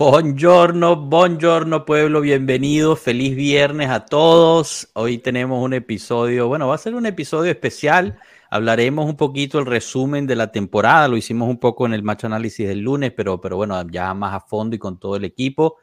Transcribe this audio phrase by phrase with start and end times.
[0.00, 4.88] Buongiorno, buongiorno pueblo, bienvenidos, feliz viernes a todos.
[4.94, 8.18] Hoy tenemos un episodio, bueno, va a ser un episodio especial.
[8.48, 12.24] Hablaremos un poquito el resumen de la temporada, lo hicimos un poco en el match
[12.24, 15.76] análisis del lunes, pero, pero bueno, ya más a fondo y con todo el equipo.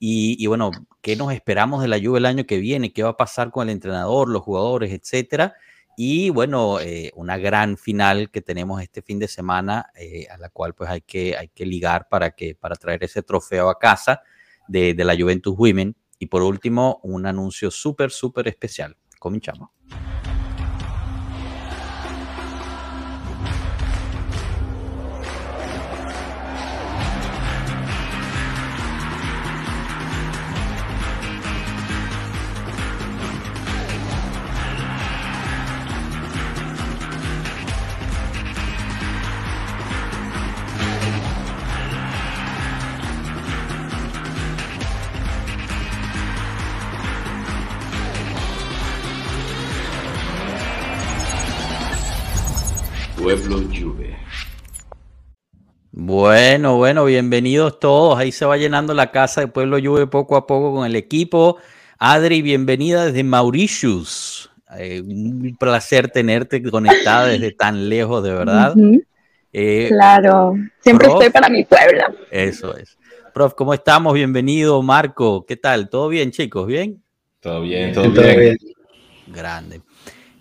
[0.00, 2.92] Y, y, bueno, ¿qué nos esperamos de la Juve el año que viene?
[2.92, 5.54] ¿Qué va a pasar con el entrenador, los jugadores, etcétera?
[6.02, 10.48] Y bueno, eh, una gran final que tenemos este fin de semana, eh, a la
[10.48, 14.22] cual pues hay que, hay que ligar para, que, para traer ese trofeo a casa
[14.66, 15.94] de, la Juventus Women.
[16.18, 18.96] Y por último, un anuncio súper, súper especial.
[19.18, 19.68] Cominchamos.
[56.02, 58.18] Bueno, bueno, bienvenidos todos.
[58.18, 61.58] Ahí se va llenando la casa de Pueblo Juve poco a poco con el equipo.
[61.98, 64.50] Adri, bienvenida desde Mauritius.
[64.78, 68.72] Eh, un placer tenerte conectada desde tan lejos, de verdad.
[68.74, 69.04] Uh -huh.
[69.52, 72.04] eh, claro, siempre prof, estoy para mi pueblo.
[72.30, 72.96] Eso es.
[73.34, 74.14] Prof, ¿cómo estamos?
[74.14, 75.44] Bienvenido, Marco.
[75.44, 75.90] ¿Qué tal?
[75.90, 76.66] ¿Todo bien, chicos?
[76.66, 77.02] ¿Bien?
[77.40, 78.38] Todo bien, todo, todo bien.
[78.38, 78.56] bien.
[79.26, 79.82] Grande.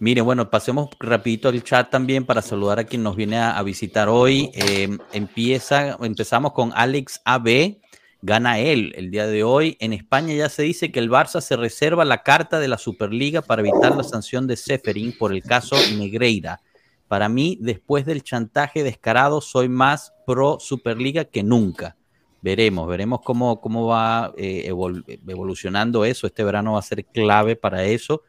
[0.01, 4.07] Miren, bueno, pasemos rapidito al chat también para saludar a quien nos viene a, visitar
[4.07, 4.49] hoy.
[4.53, 7.81] Eh, empieza, empezamos con Alex AB,
[8.21, 9.75] gana él el día de hoy.
[9.81, 13.41] En España ya se dice que el Barça se reserva la carta de la Superliga
[13.41, 16.61] para evitar la sanción de Seferin por el caso Negreira.
[17.09, 21.97] Para mí, después del chantaje descarado, soy más pro Superliga que nunca.
[22.41, 26.25] Veremos, veremos cómo, cómo va eh, evol evolucionando eso.
[26.25, 28.23] Este verano va a ser clave para eso.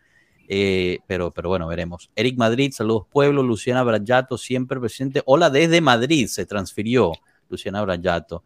[0.52, 2.10] Eh, pero, pero bueno, veremos.
[2.16, 3.44] Eric Madrid, saludos pueblo.
[3.44, 5.22] Luciana Brayato, siempre presente.
[5.24, 7.12] Hola desde Madrid, se transfirió
[7.48, 8.42] Luciana Brayato.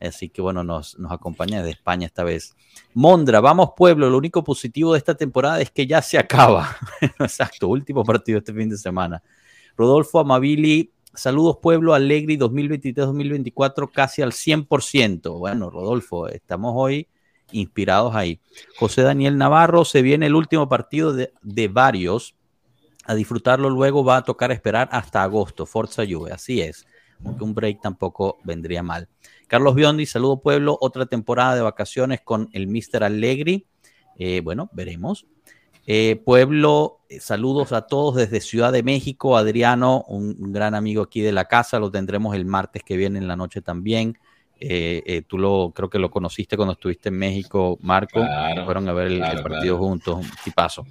[0.00, 2.56] Así que bueno, nos, nos acompaña desde España esta vez.
[2.94, 4.08] Mondra, vamos pueblo.
[4.08, 6.74] Lo único positivo de esta temporada es que ya se acaba.
[7.20, 9.22] Exacto, último partido este fin de semana.
[9.76, 11.92] Rodolfo Amabili, saludos pueblo.
[11.92, 15.38] Alegri 2023-2024 casi al 100%.
[15.38, 17.08] Bueno, Rodolfo, estamos hoy
[17.52, 18.40] inspirados ahí.
[18.76, 22.34] José Daniel Navarro, se viene el último partido de, de, varios.
[23.04, 25.66] A disfrutarlo luego va a tocar esperar hasta agosto.
[25.66, 26.86] Forza Juve, así es.
[27.24, 29.08] Aunque un break tampoco vendría mal.
[29.46, 30.78] Carlos Biondi, saludo pueblo.
[30.80, 33.04] Otra temporada de vacaciones con el Mr.
[33.04, 33.66] Allegri.
[34.16, 35.26] Eh, bueno, veremos.
[35.86, 39.36] Eh, pueblo, eh, saludos a todos desde Ciudad de México.
[39.36, 41.78] Adriano, un, gran amigo aquí de la casa.
[41.78, 44.18] Lo tendremos el martes que viene en la noche también.
[44.64, 48.20] Eh, eh, tú lo creo que lo conociste cuando estuviste en México, Marco.
[48.20, 49.78] Claro, fueron a ver el, claro, el partido claro.
[49.78, 50.86] juntos, un tipazo.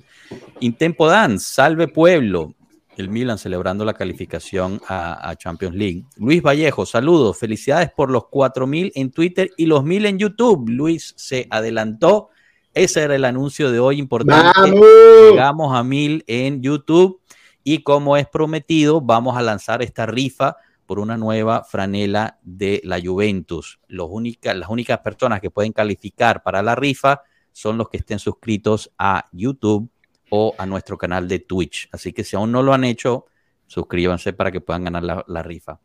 [0.59, 2.53] Intempo Dance, salve pueblo.
[2.97, 6.03] El Milan celebrando la calificación a, a, Champions League.
[6.17, 10.67] Luis Vallejo, saludos, felicidades por los 4000 en Twitter y los 1000 en YouTube.
[10.67, 12.29] Luis se adelantó.
[12.73, 14.51] Ese era el anuncio de hoy importante.
[14.55, 14.85] ¡Vamos!
[15.29, 17.21] Llegamos a 1000 en YouTube
[17.63, 20.57] y como es prometido, vamos a lanzar esta rifa
[20.91, 23.79] por una nueva franela de la Juventus.
[23.87, 24.09] Los
[24.43, 27.21] las únicas personas que pueden calificar para la rifa
[27.53, 29.89] son los que estén suscritos a YouTube
[30.31, 31.87] o a nuestro canal de Twitch.
[31.93, 33.27] Así que si aún no lo han hecho,
[33.67, 35.79] suscríbanse para que puedan ganar la, rifa.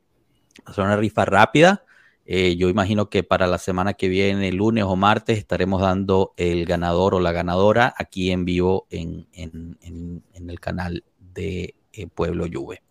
[0.69, 1.85] Es una rifa rápida.
[2.25, 6.67] Eh, yo imagino que para la semana que viene, lunes o martes, estaremos dando el
[6.67, 9.29] ganador o la ganadora aquí en vivo en
[10.35, 12.83] el canal de eh, Pueblo Juve.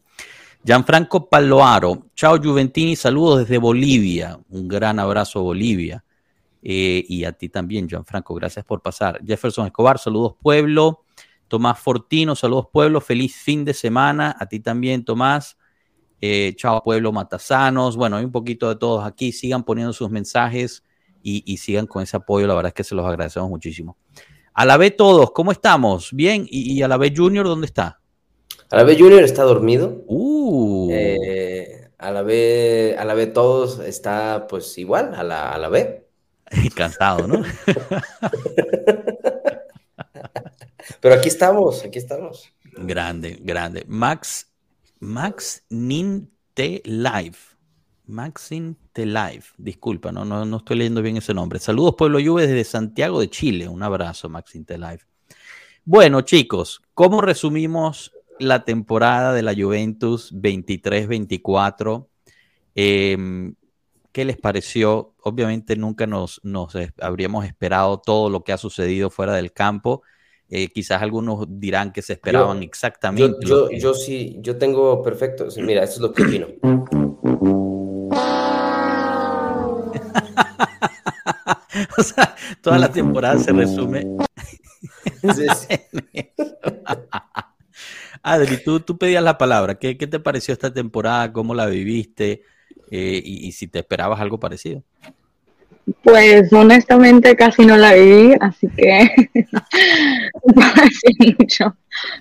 [0.66, 6.04] Gianfranco Paloaro, chao Juventini, saludos desde Bolivia, un gran abrazo Bolivia.
[6.64, 9.24] Eh, y a ti también, Gianfranco, gracias por pasar.
[9.24, 11.04] Jefferson Escobar, saludos pueblo.
[11.48, 14.36] Tomás Fortino, saludos pueblo, feliz fin de semana.
[14.40, 15.56] A ti también, Tomás.
[16.20, 17.96] Eh, chao pueblo Matasanos.
[17.96, 19.32] Bueno, hay un poquito de todos aquí.
[19.32, 20.84] Sigan poniendo sus mensajes
[21.22, 22.48] y, sigan con ese apoyo.
[22.48, 23.98] La verdad es que se los agradecemos muchísimo.
[24.56, 26.12] A la vez todos, ¿cómo estamos?
[26.12, 26.48] Bien.
[26.50, 28.00] ¿Y, y a la vez Junior dónde está?
[28.72, 30.04] A la vez Junior está dormido.
[30.08, 30.90] Uh.
[30.92, 35.70] Eh, a la vez, a la vez todos está pues igual, a la, a la
[35.70, 36.04] vez.
[36.76, 37.44] Cansado, ¿no?
[41.00, 42.52] Pero aquí estamos, aquí estamos.
[42.78, 43.86] Grande, grande.
[43.88, 44.52] Max,
[45.00, 47.38] Max Ninte Live.
[48.08, 49.46] Maxin Live.
[49.58, 51.60] Disculpa, no, no, no estoy leyendo bien ese nombre.
[51.60, 53.68] Saludos, Pueblo Juve, desde Santiago de Chile.
[53.68, 55.02] Un abrazo, Maxin Live.
[55.84, 62.08] Bueno, chicos, ¿cómo resumimos la temporada de la Juventus 23-24?
[62.76, 63.54] Eh,
[64.16, 65.14] ¿Qué les pareció?
[65.24, 70.04] Obviamente nunca nos, nos habríamos esperado todo lo que ha sucedido fuera del campo.
[70.48, 73.46] Eh, quizás algunos dirán que se esperaban exactamente.
[73.46, 75.48] Yo, yo, sí, yo tengo perfecto.
[75.58, 76.48] Mira, eso es lo que opino.
[81.98, 84.08] o sea, toda la temporada se resume.
[88.28, 89.76] Adri, tú, tú pedías la palabra.
[89.76, 91.32] ¿Qué, ¿Qué, te pareció esta temporada?
[91.32, 92.42] ¿Cómo la viviste?
[92.90, 94.82] Eh, y, si te esperabas algo parecido.
[96.02, 99.30] Pues honestamente casi no la vi, así que
[100.56, 101.78] no decir mucho.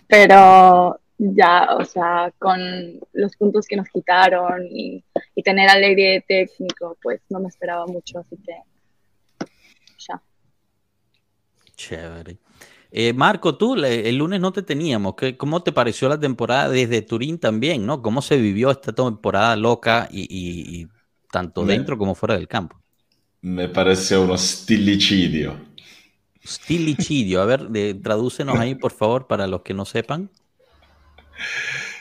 [0.07, 2.61] Pero ya, o sea, con
[3.15, 5.03] los puntos que nos quitaron y,
[5.35, 8.53] y tener alegría de técnico, pues no me esperaba mucho, así que
[10.07, 10.21] ya.
[11.77, 12.44] Chévere.
[12.97, 15.17] Eh, Marco, tú el lunes no te teníamos.
[15.37, 17.85] ¿Cómo te pareció la temporada desde Turín también?
[17.85, 18.01] ¿no?
[18.01, 20.87] ¿Cómo se vivió esta temporada loca y,
[21.33, 22.81] tanto dentro como fuera del campo?
[23.41, 25.57] Me pareció un stilicidio.
[26.47, 27.43] Stilicidio.
[27.43, 27.69] A ver,
[28.01, 30.31] tradúcenos ahí, por favor, para los que no sepan.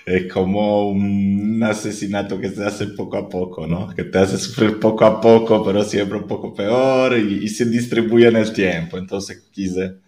[0.06, 3.95] Es como un asesinato que se hace poco a poco, ¿no?
[3.95, 7.66] Que te hace sufrir poco a poco, pero siempre un poco peor y, y se
[7.66, 9.00] distribuye en el tiempo.
[9.00, 10.03] Entonces quise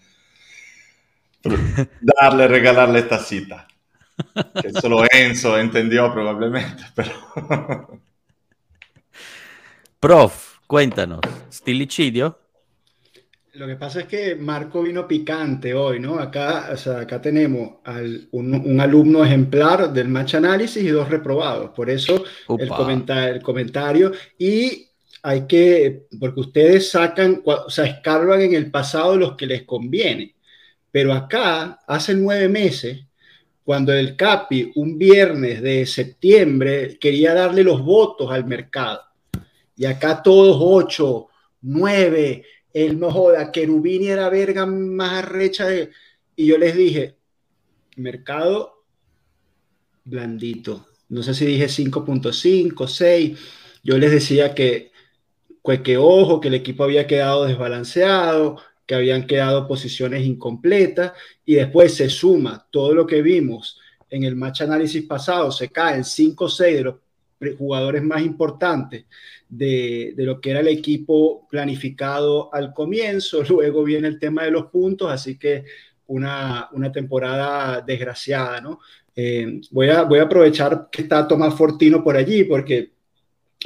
[2.01, 3.67] darle, regalarle esta cita.
[4.61, 7.11] Que solo Enzo entendió probablemente, pero...
[9.99, 11.21] Prof, cuéntanos,
[11.51, 12.39] ¿stilicidio?
[13.55, 16.19] Lo que pasa es que Marco vino picante hoy, ¿no?
[16.19, 21.71] Acá, o sea, acá tenemos al, un, alumno ejemplar del match análisis y dos reprobados.
[21.71, 22.69] Por eso el,
[23.09, 24.11] el comentario.
[24.37, 24.89] Y
[25.23, 30.34] hay que, porque ustedes sacan, o sea, escarban en el pasado los que les conviene.
[30.95, 33.03] Pero acá, hace nueve meses,
[33.65, 39.01] cuando el CAPI un viernes de septiembre quería darle los votos al mercado,
[39.75, 41.27] y acá todos ocho,
[41.63, 45.91] nueve, el no joda, Kerubini era verga más arrecha de...
[46.33, 47.17] Y yo les dije,
[47.97, 48.85] mercado
[50.05, 50.87] blandito.
[51.09, 53.39] No sé si dije 5.5, 6.
[53.83, 54.93] Yo les decía que,
[55.61, 61.13] que, que ojo, que el equipo había quedado desbalanceado, que habían quedado posiciones incompletas
[61.45, 63.79] y después se suma todo lo que vimos
[64.09, 66.95] en el match análisis pasado, se caen 5 o 6 de los
[67.57, 69.05] jugadores más importantes
[69.49, 74.51] de, de, lo que era el equipo planificado al comienzo, luego viene el tema de
[74.51, 75.65] los puntos, así que
[76.07, 78.79] una, una temporada desgraciada, ¿no?
[79.15, 82.94] Eh, voy, a, voy a aprovechar que está Tomás Fortino por allí, porque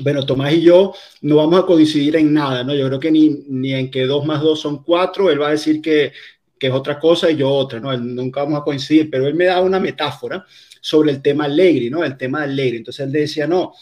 [0.01, 2.73] bueno, Tomás y yo no vamos a coincidir en nada, ¿no?
[2.75, 5.51] Yo creo que ni, ni en que dos más dos son cuatro, él va a
[5.51, 6.11] decir que,
[6.57, 7.95] que, es otra cosa y yo otra, ¿no?
[7.97, 10.45] nunca vamos a coincidir, pero él me da una metáfora
[10.81, 12.03] sobre el tema Allegri, ¿no?
[12.03, 12.77] El tema Allegri.
[12.77, 13.73] Entonces él decía, no,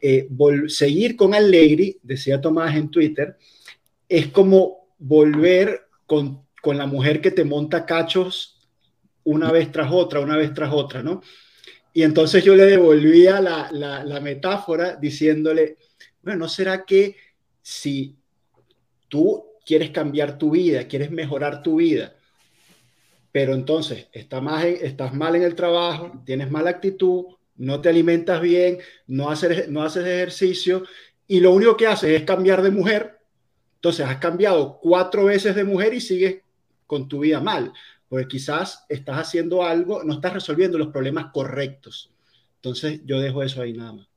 [0.00, 0.28] eh,
[0.68, 3.36] seguir con Allegri, decía Tomás en Twitter,
[4.08, 8.68] es como volver con, con la mujer que te monta cachos
[9.24, 11.22] una vez tras otra, una vez tras otra, ¿no?
[11.96, 15.78] Y entonces yo le devolvía la, la, metáfora diciéndole,
[16.22, 17.16] bueno, ¿no será que
[17.62, 18.16] si
[19.08, 22.16] tú quieres cambiar tu vida, quieres mejorar tu vida,
[23.30, 24.42] pero entonces estás
[25.14, 30.04] mal en el trabajo, tienes mala actitud, no te alimentas bien, no haces, no haces
[30.04, 30.82] ejercicio
[31.28, 33.20] y lo único que haces es cambiar de mujer,
[33.76, 36.42] entonces has cambiado cuatro veces de mujer y sigues
[36.88, 37.72] con tu vida mal
[38.08, 42.12] porque quizás estás haciendo algo, no estás resolviendo los problemas correctos.
[42.56, 44.08] Entonces yo dejo eso ahí nada más.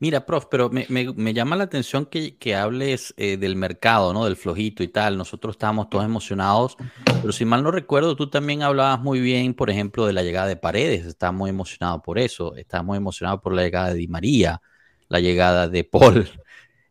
[0.00, 4.24] Mira, prof, pero me, me, llama la atención que, que hables eh, del mercado, ¿no?
[4.24, 5.16] Del flojito y tal.
[5.16, 6.76] Nosotros estábamos todos emocionados,
[7.20, 10.48] pero si mal no recuerdo, tú también hablabas muy bien, por ejemplo, de la llegada
[10.48, 11.06] de Paredes.
[11.06, 12.56] Estás muy emocionado por eso.
[12.56, 14.60] Estás muy emocionado por la llegada de Di María,
[15.08, 16.28] la llegada de Paul.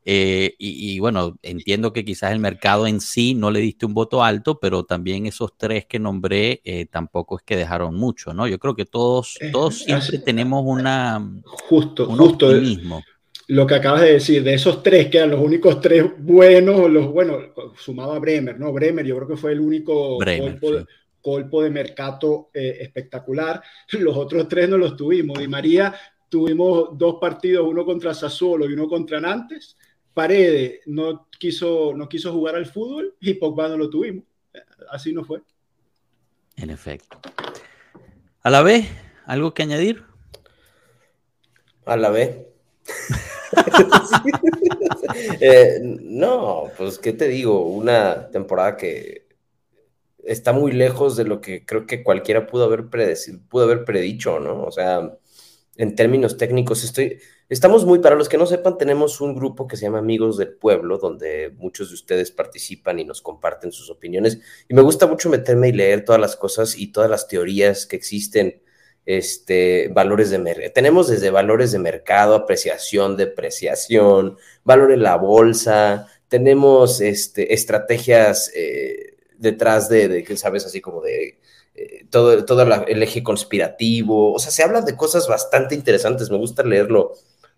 [0.05, 4.23] Eh, y, bueno, entiendo que quizás el mercado en sí no le diste un voto
[4.23, 8.47] alto, pero también esos tres que nombré eh, tampoco es que dejaron mucho, ¿no?
[8.47, 13.01] Yo creo que todos, eh, todos siempre tenemos una, justo, un justo optimismo.
[13.47, 17.07] Lo que acabas de decir, de esos tres que eran los únicos tres buenos, los
[17.11, 17.37] bueno,
[17.77, 18.71] sumado a Bremer, ¿no?
[18.73, 20.17] Bremer, yo creo que fue el único
[21.21, 23.61] colpo, de, mercado espectacular.
[23.93, 25.39] Los otros tres no los tuvimos.
[25.39, 25.93] Di María
[26.27, 29.77] tuvimos dos partidos, uno contra Sassuolo y uno contra Nantes
[30.13, 34.25] Paredes no quiso, no quiso jugar al fútbol y Pogba no lo tuvimos.
[34.89, 35.41] Así no fue.
[36.55, 37.19] En efecto.
[38.41, 38.87] A la vez,
[39.25, 40.03] ¿algo que añadir?
[41.85, 42.45] A la vez.
[45.39, 49.27] Eh, no, pues qué te digo, una temporada que
[50.23, 52.85] está muy lejos de lo que creo que cualquiera pudo haber,
[53.49, 54.63] pudo haber predicho, ¿no?
[54.63, 55.17] O sea,
[55.75, 57.19] en términos técnicos, estoy,
[57.53, 60.53] Estamos muy, para los que no sepan, tenemos un grupo que se llama Amigos del
[60.55, 64.39] Pueblo, donde muchos de ustedes participan y nos comparten sus opiniones.
[64.67, 67.95] Y me gusta mucho meterme y leer todas las cosas y todas las teorías que
[67.95, 68.63] existen,
[69.05, 70.71] este, valores de mercado.
[70.73, 79.17] Tenemos desde valores de mercado, apreciación, depreciación, valor en la bolsa, tenemos este, estrategias eh,
[79.37, 80.65] detrás de, de, ¿sabes?
[80.65, 81.37] Así como de
[81.75, 84.33] eh, todo, todo el eje conspirativo.
[84.33, 86.31] O sea, se habla de cosas bastante interesantes.
[86.31, 87.13] Me gusta leerlo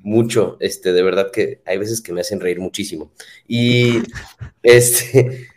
[0.06, 3.12] mucho, este, de verdad que hay veces que me hacen reír muchísimo.
[3.48, 4.04] Y,
[4.64, 5.48] este,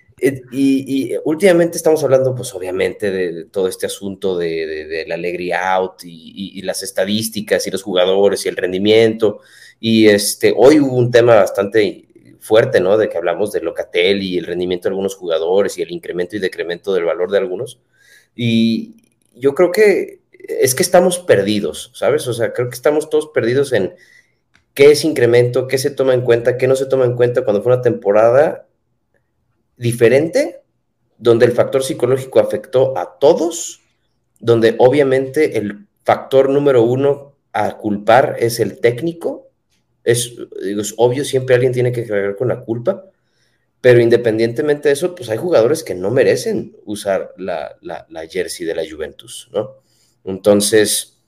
[0.50, 6.62] y, últimamente estamos hablando, pues obviamente, de, todo este asunto de, la alegría out y,
[6.62, 9.40] las estadísticas y los jugadores y el rendimiento.
[9.80, 12.06] Y este, hoy hubo un tema bastante
[12.40, 12.96] fuerte, ¿no?
[12.96, 16.38] De que hablamos de Locatel y el rendimiento de algunos jugadores y el incremento y
[16.38, 17.80] decremento del valor de algunos.
[18.34, 18.96] Y
[19.34, 22.26] yo creo que es que estamos perdidos, ¿sabes?
[22.26, 23.92] O sea, creo que estamos todos perdidos en
[24.78, 27.64] qué es incremento, qué se toma en cuenta, qué no se toma en cuenta cuando
[27.64, 28.68] fue una temporada
[29.76, 30.62] diferente,
[31.16, 33.80] donde el factor psicológico afectó a todos,
[34.38, 39.50] donde obviamente el factor número uno a culpar es el técnico.
[40.04, 43.04] Es, es obvio, siempre alguien tiene que cargar con la culpa,
[43.80, 48.64] pero independientemente de eso, pues hay jugadores que no merecen usar la, la, la jersey
[48.64, 49.78] de la Juventus, ¿no?
[50.22, 51.20] Entonces,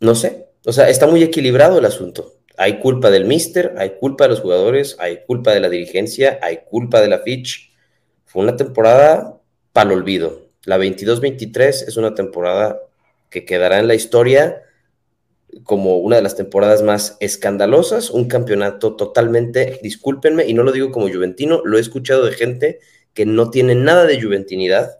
[0.00, 2.34] no sé, o sea, está muy equilibrado el asunto.
[2.56, 6.60] Hay culpa del mister, hay culpa de los jugadores, hay culpa de la dirigencia, hay
[6.68, 7.72] culpa de la Fitch.
[8.26, 9.40] Fue una temporada
[9.72, 10.50] para el olvido.
[10.64, 12.80] La 22-23 es una temporada
[13.30, 14.62] que quedará en la historia
[15.64, 20.90] como una de las temporadas más escandalosas, un campeonato totalmente, discúlpenme, y no lo digo
[20.90, 22.80] como juventino, lo he escuchado de gente
[23.14, 24.99] que no tiene nada de juventinidad,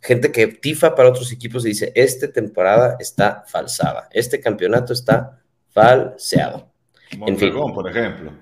[0.00, 5.40] gente que tifa para otros equipos y dice, esta temporada está falsada, este campeonato está
[5.70, 6.70] falseado.
[7.16, 8.32] Mondragón, por ejemplo.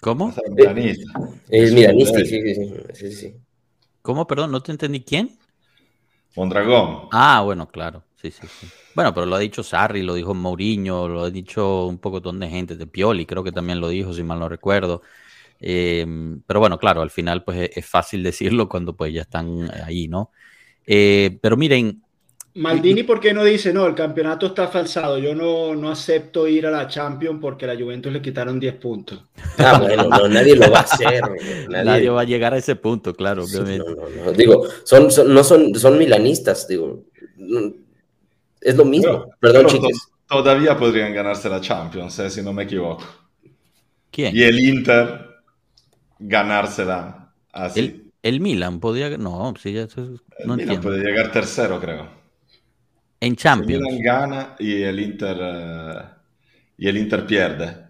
[0.00, 0.32] ¿Cómo?
[1.48, 2.54] Es milanista, sí,
[2.94, 3.36] sí, sí,
[4.02, 4.26] ¿Cómo?
[4.26, 5.00] Perdón, no te entendí.
[5.00, 5.36] ¿Quién?
[6.36, 7.08] Mondragón.
[7.10, 8.04] Ah, bueno, claro.
[8.20, 8.68] Sí, sí, sí.
[8.94, 12.48] Bueno, pero lo ha dicho Sarri, lo dijo Mourinho, lo ha dicho un poco de
[12.48, 15.02] gente, de Pioli, creo que también lo dijo, si mal no recuerdo.
[15.60, 20.08] Em, pero bueno, claro, al final pues es, fácil decirlo cuando pues ya están ahí,
[20.08, 20.30] ¿no?
[20.86, 22.02] Eh, pero miren...
[22.54, 26.66] Maldini, ¿por qué no dice, no, el campeonato está falsado, yo no, no acepto ir
[26.66, 29.22] a la Champions porque a la Juventus le quitaron 10 puntos?
[29.58, 31.22] Ah, bueno, no, nadie lo va a hacer.
[31.68, 33.84] Nadie, va a llegar a ese punto, claro, obviamente.
[34.36, 37.04] Digo, son, no son, son milanistas, digo,
[38.60, 39.30] es lo mismo.
[39.40, 40.10] Perdón, chicos.
[40.28, 43.04] Todavía podrían ganarse la Champions, eh, si no me equivoco.
[44.10, 44.36] ¿Quién?
[44.36, 45.25] Y el Inter
[46.18, 47.80] ganársela así.
[47.80, 49.16] El, el Milan podría.
[49.16, 49.86] No, sí, ya,
[50.44, 52.08] no el Milan puede llegar tercero, creo.
[53.20, 53.86] En Champions.
[53.86, 55.36] El Milan gana y el Inter.
[55.36, 56.16] Uh,
[56.78, 57.86] y el Inter pierde.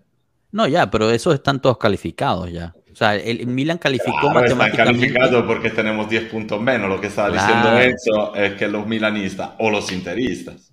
[0.52, 2.75] No, ya, pero esos están todos calificados ya.
[2.92, 4.47] O sea, el Milan calificó claro.
[4.47, 6.88] Están calificados porque tenemos 10 puntos menos.
[6.88, 7.47] Lo que estaba claro.
[7.47, 10.73] diciendo eso es que los milanistas o los interistas.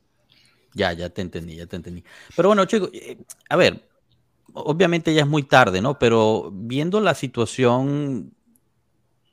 [0.74, 2.04] Ya, ya te entendí, ya te entendí.
[2.36, 3.18] Pero bueno, chicos, eh,
[3.50, 3.82] a ver,
[4.54, 6.00] obviamente ya es muy tarde, ¿no?
[6.00, 8.34] Pero viendo la situación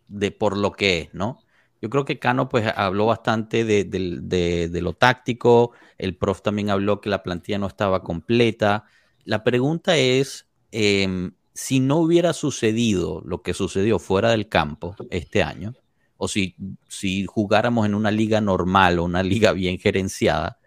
[0.09, 1.43] de por lo que es, ¿no?
[1.81, 7.09] Yo creo que Cano pues habló bastante de, lo táctico, el prof también habló que
[7.09, 8.85] la plantilla no estaba completa.
[9.25, 15.43] La pregunta es, eh, si no hubiera sucedido lo que sucedió fuera del campo este
[15.43, 15.75] año,
[16.19, 16.55] o si
[17.27, 20.60] jugáramos en una liga normal o una liga bien gerenciada,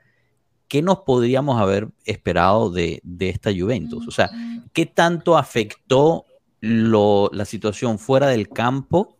[0.73, 4.07] ¿qué nos podríamos haber esperado de, esta Juventus?
[4.07, 4.31] O sea,
[4.73, 6.25] ¿qué tanto afectó
[6.61, 9.19] la situación fuera del campo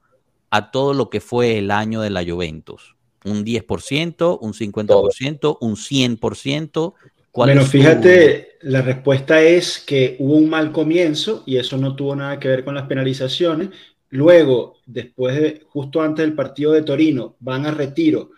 [0.50, 2.96] a todo lo que fue el año de la Juventus?
[3.24, 6.94] ¿Un 10%, un 50%, un 100%?
[7.36, 12.40] bueno, fíjate, la respuesta es que hubo un mal comienzo y eso no tuvo nada
[12.40, 13.70] que ver con las penalizaciones.
[14.10, 18.32] Luego, después de, justo antes del partido de Torino, van a retiro,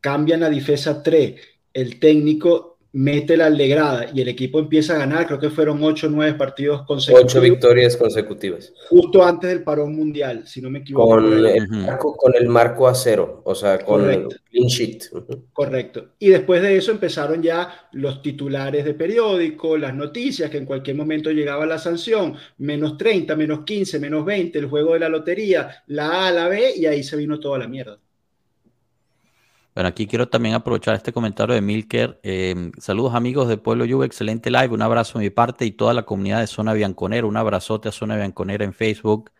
[0.00, 1.34] cambian la defensa 3,
[1.72, 6.08] el técnico mete la alegrada y el equipo empieza a ganar, creo que fueron 8
[6.08, 7.32] o 9 partidos consecutivos.
[7.36, 8.72] 8 victorias consecutivas.
[8.88, 11.08] Justo antes del parón mundial, si no me equivoco.
[11.08, 14.34] Con el, marco, con el marco a cero, o sea, con Correcto.
[14.34, 15.04] el clean sheet.
[15.52, 16.08] Correcto.
[16.18, 20.96] Y después de eso empezaron ya los titulares de periódico, las noticias, que en cualquier
[20.96, 25.84] momento llegaba la sanción, menos 30, menos 15, menos 20, el juego de la lotería,
[25.86, 27.98] la A, la B, y ahí se vino toda la mierda.
[29.80, 32.20] Bueno, aquí quiero también aprovechar este comentario de Milker.
[32.22, 34.68] Eh, saludos amigos de Pueblo Juve, excelente live.
[34.74, 37.26] Un abrazo de mi parte y toda la comunidad de Zona Bianconera.
[37.26, 39.30] Un abrazote a Zona Bianconera en Facebook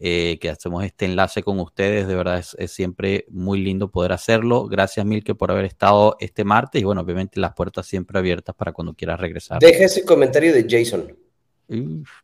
[0.00, 2.08] eh, que hacemos este enlace con ustedes.
[2.08, 4.66] De verdad es, siempre muy lindo poder hacerlo.
[4.66, 8.72] Gracias, Milke, por haber estado este martes y bueno, obviamente las puertas siempre abiertas para
[8.72, 9.60] cuando quieras regresar.
[9.60, 11.16] Deja ese comentario de Jason.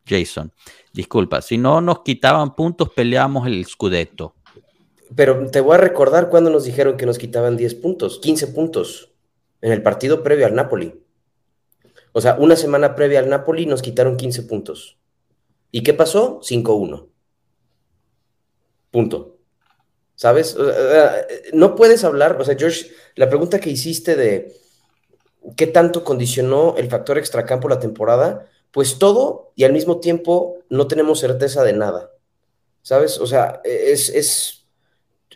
[0.04, 0.52] Jason,
[0.92, 4.34] disculpa, si no nos quitaban puntos, peleábamos el Scudetto.
[5.16, 9.12] Pero te voy a recordar cuando nos dijeron que nos quitaban 10 puntos, 15 puntos
[9.60, 11.02] en el partido previo al Napoli.
[12.12, 14.98] O sea, una semana previa al Napoli nos quitaron 15 puntos.
[15.70, 16.40] ¿Y qué pasó?
[16.40, 17.08] 5-1.
[18.90, 19.36] Punto.
[20.14, 20.56] ¿Sabes?
[21.52, 24.54] No puedes hablar, o sea, George, la pregunta que hiciste de
[25.56, 30.86] qué tanto condicionó el factor extracampo la temporada, pues todo y al mismo tiempo no
[30.88, 32.10] tenemos certeza de nada.
[32.82, 33.18] ¿Sabes?
[33.18, 34.59] O sea, es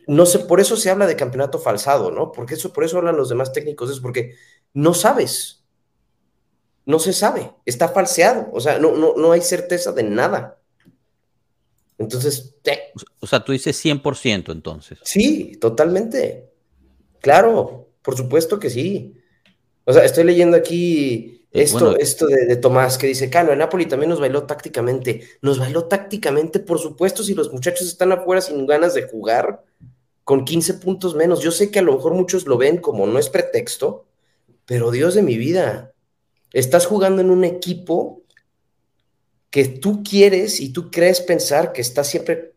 [0.07, 2.33] no sé, por eso se habla de campeonato falsado, ¿no?
[2.33, 4.35] Porque eso, por eso hablan los demás técnicos, es porque
[4.73, 5.63] no sabes.
[6.87, 10.59] No se sabe, está falseado, o sea, no, no, no hay certeza de nada.
[11.97, 12.55] Entonces,
[13.21, 14.99] o sea, tú dices 100% entonces.
[15.03, 16.51] Sí, totalmente.
[17.21, 19.17] Claro, por supuesto que sí.
[19.85, 23.87] O sea, estoy leyendo aquí eh, esto, esto de, Tomás que dice, Cano, el Napoli
[23.87, 25.29] también nos bailó tácticamente.
[25.41, 29.63] Nos bailó tácticamente, por supuesto, si los muchachos están afuera sin ganas de jugar,
[30.25, 31.41] con 15 puntos menos.
[31.41, 34.07] Yo sé que a lo mejor muchos lo ven como no es pretexto,
[34.67, 35.93] pero Dios de mi vida,
[36.53, 38.23] estás jugando en un equipo
[39.51, 42.55] que tú quieres y tú crees pensar que está siempre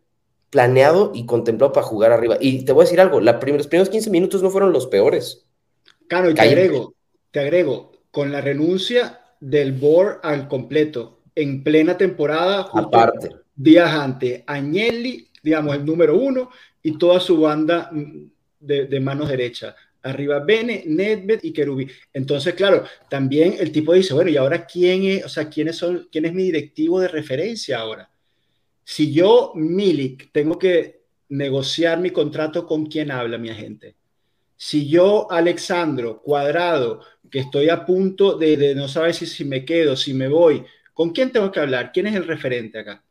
[0.50, 2.38] planeado y contemplado para jugar arriba.
[2.40, 5.46] Y te voy a decir algo, la los primeros 15 minutos no fueron los peores.
[6.08, 6.96] Claro, y te agrego,
[7.32, 14.44] te agrego, con la renuncia del board al completo en plena temporada, aparte, días antes,
[14.48, 16.50] Agnelli, digamos, el número uno,
[16.88, 21.90] y toda su banda mm, de, de manos derecha arriba Bene, Nedved y Kerubi.
[22.14, 26.08] Entonces, claro, también el tipo dice, bueno, ¿y ahora quién es, o sea, quiénes son,
[26.10, 28.10] quién es mi directivo de referencia ahora?
[28.86, 33.96] Si yo, Milik, tengo que negociar mi contrato con quién habla mi agente.
[34.56, 39.66] Si yo, Alexandro, cuadrado, que estoy a punto de, de no saber si, si me
[39.66, 40.64] quedo, si me voy,
[40.94, 41.92] ¿con quién tengo que hablar?
[41.92, 43.04] ¿Quién es el referente acá?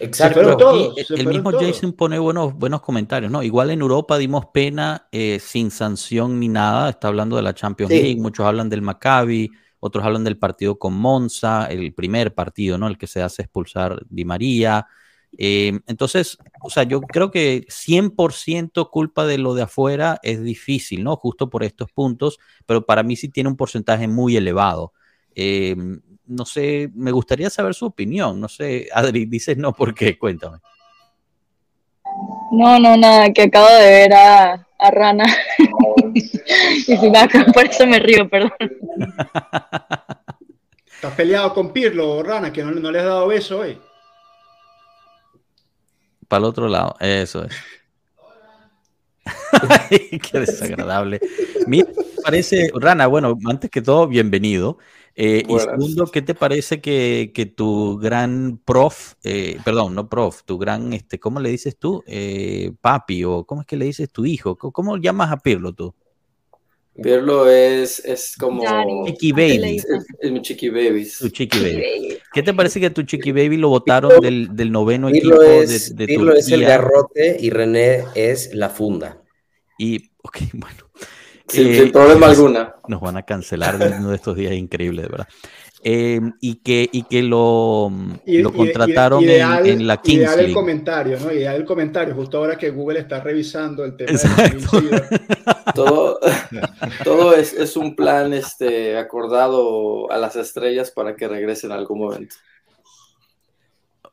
[0.00, 0.94] Exacto.
[1.10, 3.42] el mismo Jason pone buenos, buenos comentarios, ¿no?
[3.42, 6.90] Igual en Europa dimos pena eh, sin sanción ni nada.
[6.90, 10.94] Está hablando de la Champions League, muchos hablan del Maccabi, otros hablan del partido con
[10.94, 12.88] Monza, el primer partido, ¿no?
[12.88, 14.86] El que se hace expulsar Di María.
[15.36, 21.04] Eh, entonces, o sea, yo creo que 100% culpa de lo de afuera es difícil,
[21.04, 21.16] ¿no?
[21.16, 24.92] Justo por estos puntos, pero para mí sí tiene un porcentaje muy elevado.
[25.34, 25.76] Eh,
[26.28, 28.40] no sé, me gustaría saber su opinión.
[28.40, 30.18] No sé, Adri, dices no, ¿por qué?
[30.18, 30.58] Cuéntame.
[32.52, 35.24] No, no, nada, que acabo de ver a, Rana.
[36.14, 38.52] y si me por eso me río, perdón.
[40.86, 43.78] ¿Estás peleado con Pirlo, Rana, que no, no le has dado beso hoy?
[46.28, 47.54] Para el otro lado, eso es.
[50.30, 51.20] Qué desagradable.
[51.66, 51.88] Mira,
[52.22, 54.78] parece, Rana, bueno, antes que todo, bienvenido.
[55.20, 60.44] Eh, y segundo, ¿qué te parece que, que tu gran prof, eh, perdón, no prof,
[60.44, 62.04] tu gran, este, ¿cómo le dices tú?
[62.06, 64.56] Eh, papi, o ¿cómo es que le dices tu hijo?
[64.56, 65.92] ¿Cómo, llamas a Pirlo tú?
[67.02, 68.62] Pirlo es, es como...
[69.06, 69.82] Chiqui Baby.
[70.20, 71.08] Es, mi Chiqui Baby.
[71.18, 72.18] Tu Chiqui Baby.
[72.32, 76.06] ¿Qué te parece que tu Chiqui Baby lo votaron del, del, noveno equipo es, de,
[76.06, 79.20] de Pirlo es el garrote y René es la funda.
[79.78, 80.88] Y, ok, bueno.
[81.48, 82.74] Sin, eh, problema alguna.
[82.88, 85.28] Nos van a cancelar de uno de estos días increíbles, de verdad.
[85.84, 87.90] Eh, y, que, y que lo,
[88.26, 91.32] lo contrataron en, la Kings ideal el comentario, ¿no?
[91.32, 94.18] Ideal el comentario, justo ahora que Google está revisando el tema.
[95.76, 96.18] todo
[97.04, 102.00] todo es, es, un plan este, acordado a las estrellas para que regresen en algún
[102.00, 102.34] momento.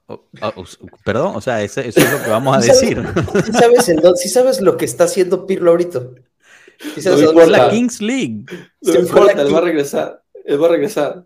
[0.07, 0.63] Oh, oh,
[1.03, 3.03] perdón, o sea, eso, es lo que vamos a decir.
[3.51, 3.85] ¿sabes,
[4.17, 6.01] ¿sí sabes lo que está haciendo Pirlo ahorita?
[7.33, 8.45] No la Kings League.
[8.81, 10.21] No importa, él va a regresar.
[10.43, 11.25] Él va a regresar.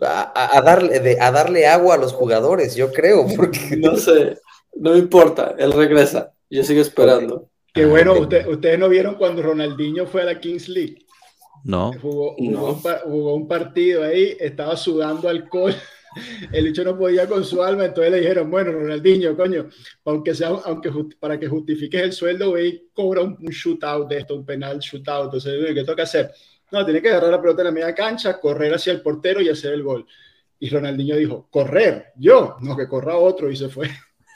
[0.00, 3.26] A, darle, a darle agua a los jugadores, yo creo.
[3.36, 3.76] Porque...
[3.76, 4.38] No sé,
[4.74, 6.32] no me importa, él regresa.
[6.50, 7.48] Yo sigo esperando.
[7.72, 11.06] Qué bueno, ustedes no vieron cuando Ronaldinho fue a la Kings League.
[11.64, 11.92] No.
[12.00, 12.36] Jugó,
[13.04, 15.74] jugó un partido ahí, estaba sudando alcohol
[16.52, 19.68] el hecho no podía con su alma, entonces le dijeron, bueno, Ronaldinho, coño,
[20.04, 24.44] aunque sea, aunque para que justifiques el sueldo, ve cobra un, shootout de esto, un
[24.44, 26.32] penal shootout, entonces, ¿qué toca hacer?
[26.70, 29.48] No, tiene que agarrar la pelota en la media cancha, correr hacia el portero y
[29.48, 30.06] hacer el gol.
[30.58, 33.90] Y Ronaldinho dijo, correr, yo, no, que corra otro, y se fue.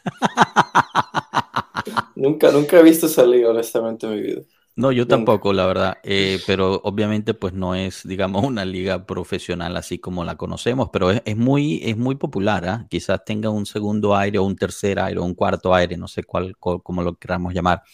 [2.16, 4.42] nunca, nunca he visto esa liga, honestamente, en mi vida.
[4.78, 9.74] No, yo tampoco, la verdad, eh, pero obviamente pues no es, digamos, una liga profesional
[9.74, 12.86] así como la conocemos, pero es, muy, es muy popular, ¿ah?
[12.90, 16.24] quizás tenga un segundo aire o un tercer aire o un cuarto aire, no sé
[16.24, 17.84] cuál, cómo lo queramos llamar.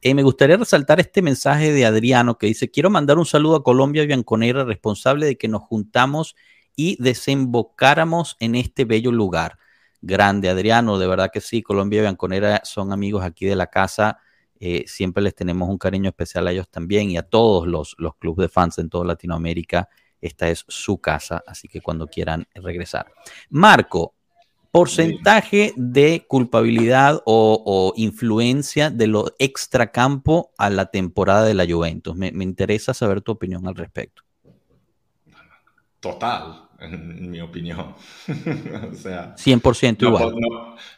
[0.00, 3.64] Eh, me gustaría resaltar este mensaje de Adriano que dice, quiero mandar un saludo a
[3.64, 6.36] Colombia Bianconera, responsable de que nos juntamos
[6.76, 9.58] y desembocáramos en este bello lugar.
[10.02, 14.20] Grande, Adriano, de verdad que sí, Colombia Bianconera son amigos aquí de la casa
[14.60, 18.16] eh, siempre les tenemos un cariño especial a ellos también y a todos los, los
[18.16, 19.88] clubes de fans en toda Latinoamérica.
[20.20, 23.06] Esta es su casa, así que cuando quieran regresar.
[23.50, 24.14] Marco,
[24.70, 32.16] porcentaje de culpabilidad o, influencia de lo extracampo a la temporada de la Juventus.
[32.16, 34.27] me interesa saber tu opinión al respecto.
[36.00, 37.94] Total, en mi opinión.
[38.92, 40.34] o sea, 100% igual.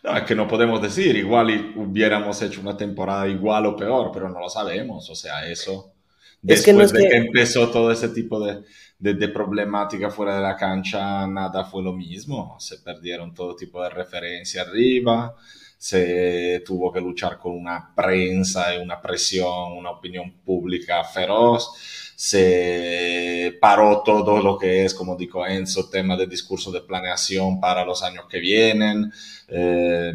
[0.02, 4.10] No, es que no podemos decir, igual y hubiéramos hecho una temporada igual o peor,
[4.12, 5.08] pero no lo sabemos.
[5.08, 5.94] O sea, eso,
[6.42, 7.16] después de que...
[7.16, 8.62] empezó todo ese tipo de,
[8.98, 12.56] de, de, problemática fuera de la cancha, nada fue lo mismo.
[12.60, 15.34] Se perdieron todo tipo de referencia arriba,
[15.78, 23.56] se tuvo que luchar con una prensa y una presión, una opinión pública feroz se
[23.62, 28.02] paró todo lo que es, como dijo Enzo, tema de discurso de planeación para los
[28.02, 29.10] años que vienen.
[29.48, 30.12] Eh,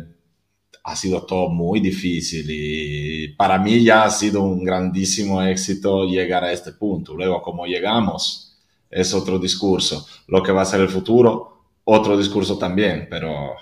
[0.84, 6.44] ha sido todo muy difícil y para mí ya ha sido un grandísimo éxito llegar
[6.44, 7.16] a este punto.
[7.16, 8.56] Luego, como llegamos,
[8.88, 10.06] es otro discurso.
[10.28, 13.56] Lo que va a ser el futuro, otro discurso también, pero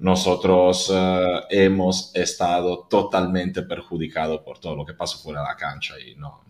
[0.00, 5.94] nosotros eh, hemos estado totalmente perjudicados por todo lo que pasó fuera de la cancha
[6.00, 6.49] y no,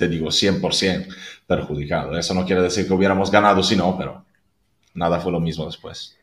[0.00, 1.14] te digo, 100%
[1.46, 2.18] perjudicado.
[2.18, 4.24] Eso no quiere decir que hubiéramos ganado si no, pero
[4.94, 6.16] nada fue lo mismo después.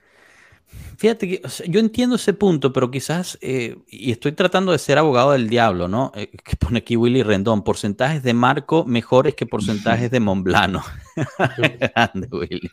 [0.97, 5.31] Fíjate que yo entiendo ese punto, pero quizás, eh, y estoy tratando de ser abogado
[5.31, 6.11] del diablo, ¿no?
[6.15, 10.83] Eh, que pone aquí Willy Rendón, porcentajes de Marco mejores que porcentajes de Monblano.
[11.95, 12.71] Grande, Willy.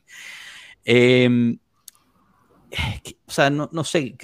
[0.87, 1.59] Em,
[3.27, 4.17] o sea, no, no sé,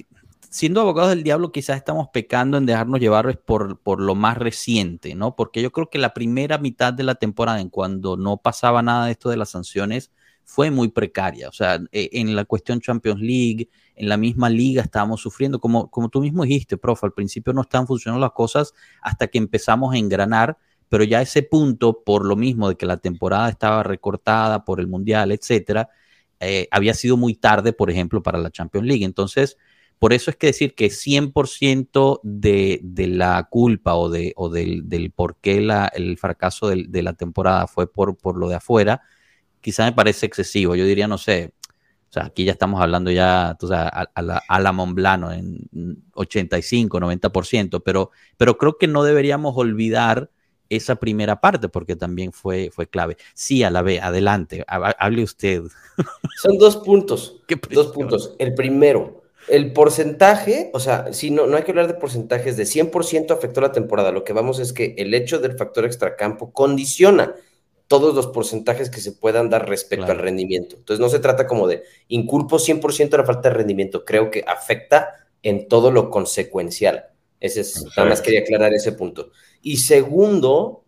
[0.51, 5.15] siendo abogados del diablo, quizás estamos pecando en dejarnos llevar por, por lo más reciente,
[5.15, 5.37] ¿no?
[5.37, 9.07] Porque yo creo que la primera mitad de la temporada, en cuando no pasaba nada
[9.07, 10.11] de esto de las sanciones,
[10.45, 11.49] fue muy precaria.
[11.49, 15.89] O sea, e, en la cuestión Champions League, en la misma liga estábamos sufriendo, como,
[15.89, 19.95] como tú mismo dijiste, profe, al principio no estaban funcionando las cosas hasta que empezamos
[19.95, 20.59] a engranar,
[20.89, 24.89] pero ya ese punto, por lo mismo de que la temporada estaba recortada por el
[24.89, 25.91] Mundial, etcétera,
[26.41, 29.05] eh, había sido muy tarde, por ejemplo, para la Champions League.
[29.05, 29.57] Entonces,
[30.01, 34.89] por eso es que decir que 100% de, de, la culpa o, de, o del,
[34.89, 38.55] del, por qué la, el fracaso de, de, la temporada fue por, por lo de
[38.57, 39.03] afuera,
[39.61, 40.75] quizá me parece excesivo.
[40.75, 41.53] Yo diría, no sé,
[42.09, 45.69] o sea, aquí ya estamos hablando ya o sea, a, la, a la Monblano en
[46.15, 50.31] 85, 90%, pero, pero creo que no deberíamos olvidar
[50.71, 53.19] esa primera parte porque también fue, fue clave.
[53.35, 55.65] Sí, a la B, adelante, hable usted.
[56.41, 57.43] Son dos puntos.
[57.71, 58.35] dos puntos.
[58.39, 62.65] El primero, el porcentaje, o sea, sí, no, no hay que hablar de porcentajes, de
[62.65, 64.13] 100% afectó la temporada.
[64.13, 67.35] Lo que vamos es que el hecho del factor extracampo condiciona
[67.89, 70.77] todos los porcentajes que se puedan dar respecto al rendimiento.
[70.77, 75.27] Entonces, no se trata como de inculpo 100% la falta de rendimiento, creo que afecta
[75.43, 77.07] en todo lo consecuencial.
[77.41, 79.31] Ese es, nada más quería aclarar ese punto.
[79.63, 80.85] Y segundo,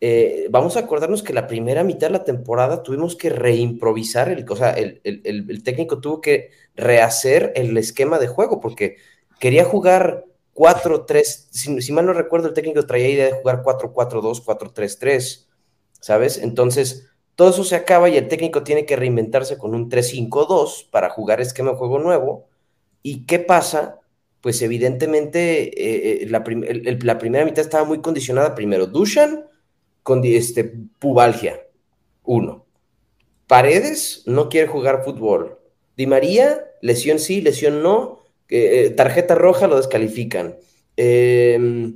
[0.00, 4.46] eh, vamos a acordarnos que la primera mitad de la temporada tuvimos que reimprovisar, el,
[4.48, 8.96] o sea, el, el, técnico tuvo que rehacer el esquema de juego porque
[9.40, 14.44] quería jugar 4-3, si, si, mal no recuerdo, el técnico traía idea de jugar 4-4-2,
[14.44, 15.46] 4-3-3,
[16.00, 16.38] ¿sabes?
[16.38, 21.10] Entonces, todo eso se acaba y el técnico tiene que reinventarse con un 3-5-2 para
[21.10, 22.46] jugar esquema de juego nuevo.
[23.02, 24.00] ¿Y qué pasa?
[24.40, 26.44] Pues evidentemente eh, eh, la,
[27.02, 28.86] la primera mitad estaba muy condicionada primero.
[28.86, 29.47] Dushan
[30.08, 30.64] con este,
[30.98, 31.60] pubalgia,
[32.24, 32.64] uno.
[33.46, 35.58] Paredes no quiere jugar fútbol.
[35.98, 38.20] Di María, lesión sí, lesión no.
[38.48, 40.56] Eh, tarjeta roja lo descalifican.
[40.96, 41.92] Eh,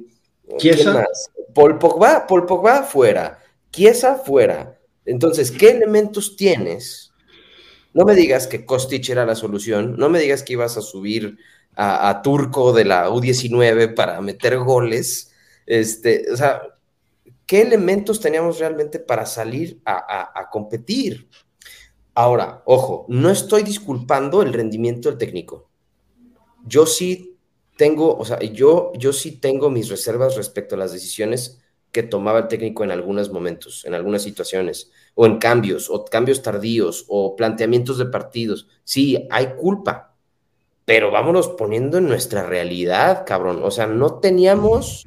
[0.58, 1.30] ¿Quién más?
[1.54, 3.42] Paul Pogba, Paul Pogba fuera.
[3.70, 4.78] Chiesa fuera.
[5.06, 7.14] Entonces, ¿qué elementos tienes?
[7.94, 9.96] No me digas que Kostic era la solución.
[9.96, 11.38] No me digas que ibas a subir
[11.76, 15.32] a, a Turco de la U19 para meter goles.
[15.64, 16.60] Este, o sea,
[17.46, 21.28] ¿Qué elementos teníamos realmente para salir a, competir?
[22.14, 25.70] Ahora, ojo, no estoy disculpando el rendimiento del técnico.
[26.64, 27.36] Yo sí
[27.76, 32.40] tengo, o sea, yo, yo sí tengo mis reservas respecto a las decisiones que tomaba
[32.40, 37.36] el técnico en algunos momentos, en algunas situaciones, o en cambios, o cambios tardíos, o
[37.36, 38.66] planteamientos de partidos.
[38.82, 40.14] Sí, hay culpa,
[40.86, 43.60] pero vámonos poniendo en nuestra realidad, cabrón.
[43.62, 45.06] O sea, no teníamos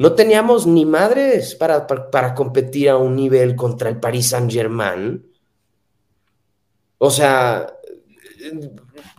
[0.00, 5.22] no teníamos ni madres para, para, competir a un nivel contra el Paris Saint Germain.
[6.96, 7.70] O sea,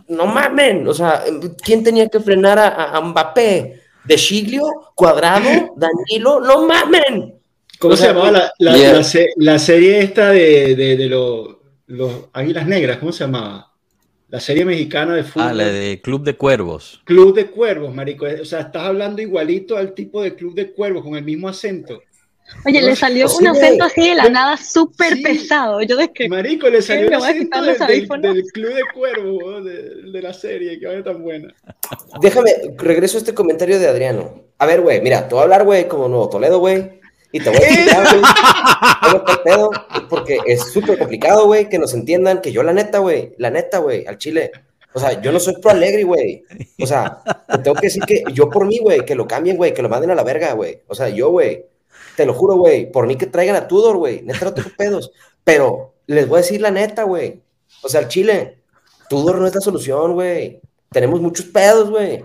[0.08, 1.22] no mamen, o sea,
[1.62, 3.80] ¿quién tenía que frenar a, Mbappé?
[4.02, 4.64] ¿De Chiglio?
[4.96, 5.72] ¿Cuadrado?
[5.76, 6.40] ¿Danilo?
[6.40, 7.32] ¡No mamen!
[7.78, 11.08] ¿Cómo se llamaba la, serie esta de,
[11.86, 12.98] los Águilas Negras?
[12.98, 13.71] ¿Cómo se llamaba?
[14.32, 15.46] La serie mexicana de fútbol.
[15.46, 17.02] Ah, la de Club de Cuervos.
[17.04, 18.24] Club de Cuervos, marico.
[18.24, 22.00] O sea, estás hablando igualito al tipo de Club de Cuervos, con el mismo acento.
[22.64, 25.82] Oye, le salió un acento así de la nada súper pesado.
[25.82, 28.08] Yo que, Marico, le salió el acento del,
[28.48, 31.54] Club de Cuervos, de, la serie, que vaya tan buena.
[32.22, 34.46] Déjame, regreso a este comentario de Adriano.
[34.56, 37.01] A ver, güey, mira, te voy a hablar, güey, como Nuevo Toledo, güey.
[37.32, 38.08] Y te voy a explicar,
[39.58, 43.50] güey, porque es súper complicado, güey, que nos entiendan que yo la neta, güey, la
[43.50, 44.52] neta, güey, al chile.
[44.92, 46.44] O sea, yo no soy pro alegre, güey.
[46.78, 49.72] O sea, te tengo que decir que yo por mí, güey, que lo cambien, güey,
[49.72, 50.82] que lo manden a la verga, güey.
[50.86, 51.64] O sea, yo, güey,
[52.16, 54.20] te lo juro, güey, por mí que traigan a Tudor, güey.
[54.22, 55.12] Neta no tengo pedos.
[55.42, 57.40] Pero les voy a decir la neta, güey.
[57.82, 58.58] O sea, al chile,
[59.08, 60.60] Tudor no es la solución, güey.
[60.90, 62.22] Tenemos muchos pedos, güey.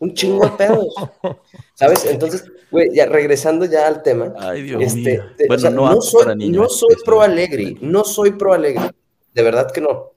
[0.00, 0.94] Un chingo de pedos.
[1.74, 2.04] ¿Sabes?
[2.06, 4.32] Entonces, Güey, ya regresando ya al tema.
[4.38, 8.92] Ay, Dios este, bueno, no, soy, no soy pro alegre, no soy pro alegre,
[9.34, 10.12] de verdad que no.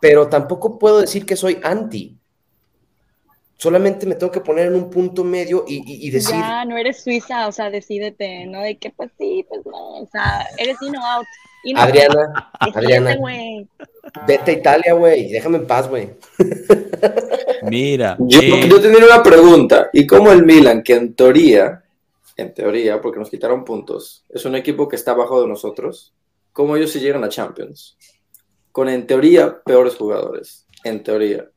[0.00, 2.16] Pero tampoco puedo decir que soy anti.
[3.56, 6.36] Solamente me tengo que poner en un punto medio y, y, decir.
[6.36, 8.60] Ya, no eres suiza, o sea, decídete, ¿no?
[8.60, 11.26] De que pues sí, pues no, o sea, eres in out.
[11.76, 13.18] Adriana, Adriana.
[14.26, 16.10] Vete a Italia, güey, déjame en paz, güey.
[17.62, 18.16] Mira.
[18.20, 19.90] Yo, eh, yo tenía una pregunta.
[19.92, 21.82] ¿Y cómo el Milan, que en teoría,
[22.36, 26.14] en teoría, porque nos quitaron puntos, es un equipo que está abajo de nosotros,
[26.52, 27.96] cómo ellos se llegan a Champions?
[28.72, 30.66] Con, en teoría, peores jugadores.
[30.84, 31.48] En teoría.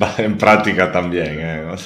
[0.00, 1.76] Va en práctica también, ¿eh?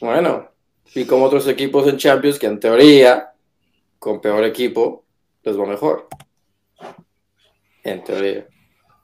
[0.00, 0.50] bueno,
[0.94, 3.32] y como otros equipos en Champions que en teoría,
[3.98, 5.04] con peor equipo,
[5.42, 6.08] les va mejor.
[7.82, 8.46] En teoría.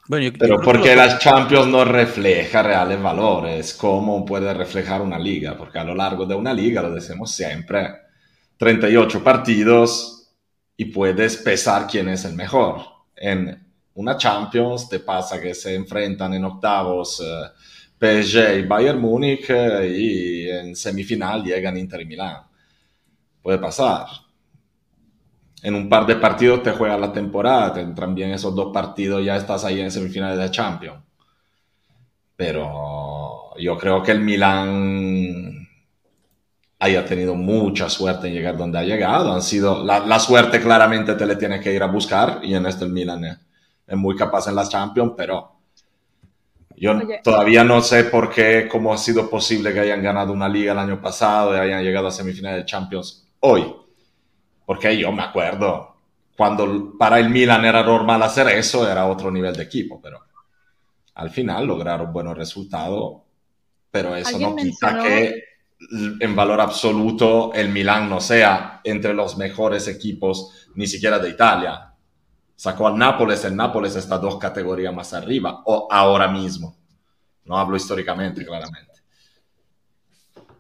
[0.07, 5.57] Pero porque las Champions no refleja reales valores, ¿cómo puede reflejar una liga?
[5.57, 7.88] Porque a lo largo de una liga, lo decimos siempre,
[8.59, 10.30] 38 partidos
[10.76, 12.83] y puedes pesar quién es el mejor.
[13.16, 17.48] En una Champions te pasa que se enfrentan en octavos eh,
[17.98, 22.42] PSG y Bayern Múnich eh, y en semifinal llegan Inter y Milán.
[23.40, 24.07] Puede pasar
[25.64, 29.24] en un par de partidos te juegas la temporada, te entran bien esos dos partidos,
[29.24, 31.03] ya estás ahí en semifinales de Champions.
[32.37, 35.66] Pero yo creo que el Milan
[36.79, 39.33] haya tenido mucha suerte en llegar donde ha llegado.
[39.33, 42.85] Han sido, la, suerte claramente te le tiene que ir a buscar y en este
[42.85, 45.50] el Milan es, muy capaz en las Champions, pero
[46.77, 50.72] yo todavía no sé por qué, cómo ha sido posible que hayan ganado una liga
[50.72, 53.84] el año pasado y hayan llegado a semifinales de Champions hoy
[54.66, 55.96] porque yo me acuerdo,
[56.37, 60.20] cuando para el Milan era normal hacer eso, era otro nivel de equipo, pero
[61.14, 63.22] al final lograron buenos resultados,
[63.90, 65.44] pero eso no quita que
[66.20, 71.92] en valor absoluto el Milan no sea entre los mejores equipos ni siquiera de Italia.
[72.57, 76.77] Sacó al Nápoles, el Nápoles está dos categorías más arriba, o ahora mismo.
[77.44, 78.92] No hablo históricamente, claramente.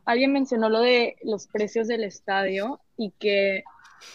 [0.04, 3.64] Alguien mencionó lo de los precios del estadio y que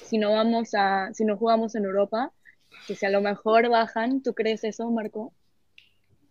[0.05, 2.31] si no vamos a, si no jugamos en Europa,
[2.87, 5.33] que si a lo mejor bajan, ¿tú crees eso, Marco?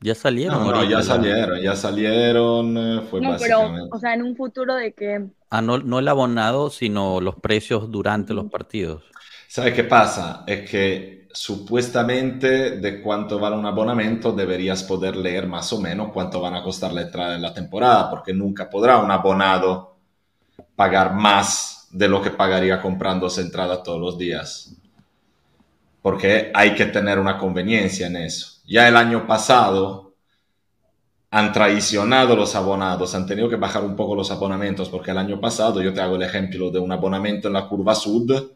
[0.00, 0.64] Ya salieron.
[0.64, 2.76] No, ya salieron, ya salieron.
[2.76, 5.26] Eh, fue no, pero, o sea, en un futuro de que...
[5.50, 9.02] Ah, no, no el abonado, sino los precios durante los partidos.
[9.48, 10.44] ¿Sabes qué pasa?
[10.46, 16.40] Es que supuestamente de cuánto vale un abonamiento deberías poder leer más o menos cuánto
[16.40, 19.96] van a costar la entrada en la temporada, porque nunca podrá un abonado
[20.76, 24.74] pagar más de lo que pagaría comprando entrada todos los días.
[26.02, 28.60] Porque hay que tener una conveniencia en eso.
[28.66, 30.08] Ya el año pasado
[31.30, 35.40] han traicionado los abonados, han tenido que bajar un poco los abonamientos, porque el año
[35.40, 38.52] pasado, yo te hago el ejemplo de un abonamiento en la curva sud,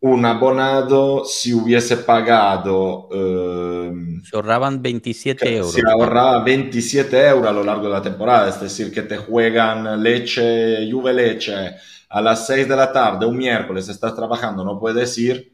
[0.00, 3.08] un abonado si hubiese pagado...
[3.10, 5.72] Em, se ahorraban 27 euros.
[5.72, 10.02] Se ahorraba 27 euros a lo largo de la temporada, es decir, que te juegan
[10.02, 11.76] leche, Juve leche,
[12.08, 15.52] a las 6 de la tarde, un miércoles, estás trabajando, no puedes ir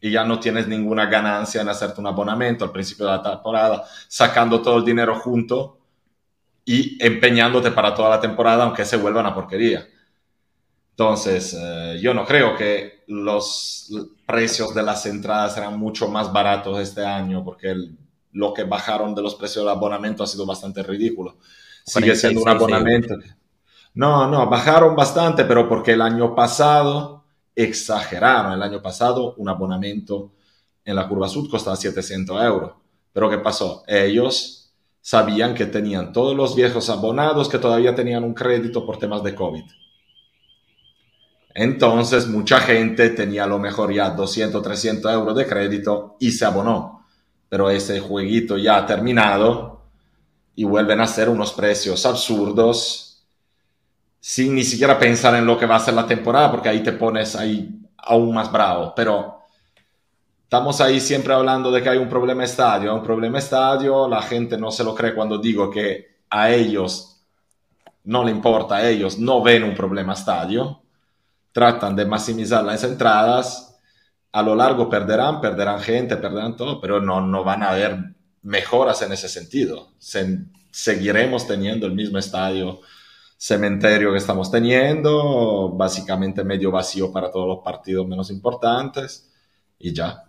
[0.00, 3.84] y ya no tienes ninguna ganancia en hacerte un abonamiento al principio de la temporada,
[4.08, 5.78] sacando todo el dinero junto
[6.64, 9.86] y empeñándote para toda la temporada, aunque se vuelva una porquería.
[10.90, 13.90] Entonces, eh, yo no creo que los
[14.26, 17.74] precios de las entradas serán mucho más baratos este año, porque
[18.32, 21.36] lo que bajaron de los precios del abonamiento ha sido bastante ridículo.
[21.84, 23.14] Sigue siendo un abonamiento.
[23.94, 27.24] No, no, bajaron bastante, pero porque el año pasado
[27.54, 28.52] exageraron.
[28.52, 30.32] El año pasado un abonamiento
[30.84, 32.72] en la curva sud costaba 700 euros.
[33.12, 33.82] Pero ¿qué pasó?
[33.86, 39.22] Ellos sabían que tenían todos los viejos abonados que todavía tenían un crédito por temas
[39.22, 39.64] de COVID.
[41.54, 46.44] Entonces mucha gente tenía a lo mejor ya 200, 300 euros de crédito y se
[46.44, 47.06] abonó.
[47.48, 49.82] Pero ese jueguito ya ha terminado
[50.54, 53.07] y vuelven a ser unos precios absurdos
[54.28, 56.92] sin ni siquiera pensar en lo que va a ser la temporada, porque ahí te
[56.92, 58.92] pones ahí aún más bravo.
[58.94, 59.38] Pero
[60.42, 64.20] estamos ahí siempre hablando de que hay un problema estadio, hay un problema estadio, la
[64.20, 67.22] gente no se lo cree cuando digo que a ellos
[68.04, 70.82] no le importa, a ellos no ven un problema estadio
[71.50, 73.78] tratan de maximizar las entradas,
[74.30, 77.96] a lo largo perderán, perderán gente, perderán todo, pero no, no van a haber
[78.42, 79.88] mejoras en ese sentido.
[80.70, 82.82] seguiremos teniendo el mismo estadio
[83.38, 89.32] cementerio que estamos teniendo, básicamente medio vacío para todos los partidos menos importantes
[89.78, 90.24] y ya.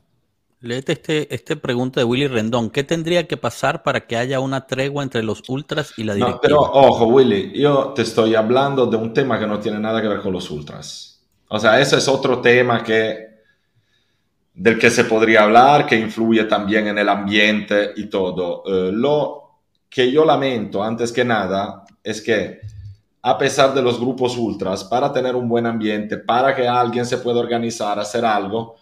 [0.61, 2.69] Léete este, este pregunta de Willy Rendón.
[2.69, 6.37] ¿Qué tendría que pasar para que haya una tregua entre los ultras y la directiva?
[6.37, 10.01] No, pero ojo, Willy, yo te estoy hablando de un tema que no tiene nada
[10.01, 11.25] que ver con los ultras.
[11.47, 13.39] O sea, ese es otro tema que,
[14.53, 18.63] del que se podría hablar, que influye también en el ambiente y todo.
[18.67, 22.59] Eh, lo que yo lamento, antes que nada, es que
[23.21, 27.17] a pesar de los grupos ultras, para tener un buen ambiente, para que alguien se
[27.17, 28.75] pueda organizar, hacer algo,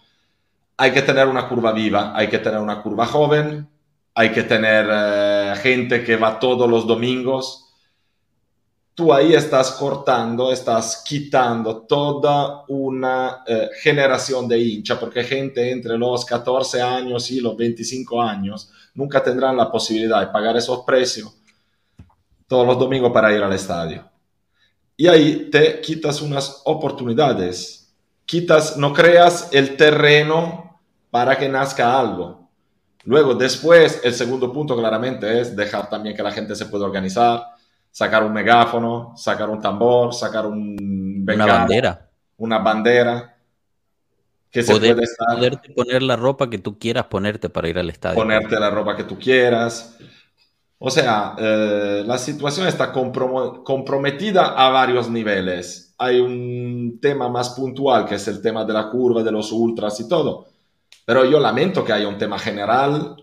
[0.76, 3.68] hay que tener una curva viva, hay que tener una curva joven,
[4.14, 7.68] hay que tener eh, gente que va todos los domingos,
[8.94, 15.96] tú ahí estás cortando, estás quitando toda una eh, generación de hincha, porque gente entre
[15.96, 21.32] los 14 años y los 25 años nunca tendrán la posibilidad de pagar esos precios
[22.48, 24.10] todos los domingos para ir al estadio.
[25.00, 27.94] Y ahí te quitas unas oportunidades,
[28.26, 32.50] quitas, no creas el terreno para que nazca algo.
[33.04, 37.44] Luego, después, el segundo punto claramente es dejar también que la gente se pueda organizar,
[37.92, 42.10] sacar un megáfono, sacar un tambor, sacar un una bandera.
[42.36, 43.36] Una bandera.
[44.50, 47.88] Que se puede estar, poderte poner la ropa que tú quieras ponerte para ir al
[47.88, 48.16] estadio.
[48.16, 49.96] Ponerte la ropa que tú quieras.
[50.80, 55.94] O sea, eh, la situación está comprometida a varios niveles.
[55.98, 59.98] Hay un tema más puntual, que es el tema de la curva, de los ultras
[59.98, 60.46] y todo.
[61.04, 63.16] Pero yo lamento que haya un tema general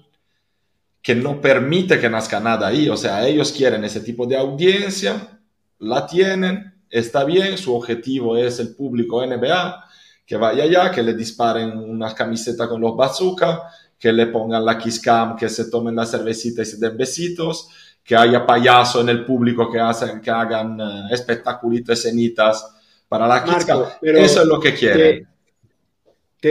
[1.01, 2.89] que no permite que nazca nada ahí.
[2.89, 5.39] O sea, ellos quieren ese tipo de audiencia,
[5.79, 9.85] la tienen, está bien, su objetivo es el público NBA,
[10.25, 14.77] que vaya allá, que le disparen una camiseta con los bazooka, que le pongan la
[14.77, 17.69] kiss cam, que se tomen la cervecita y se den besitos,
[18.03, 22.67] que haya payaso en el público que, hacen, que hagan uh, espectaculitos, escenitas
[23.07, 23.83] para la kiss cam.
[24.01, 25.27] Eso es lo que quieren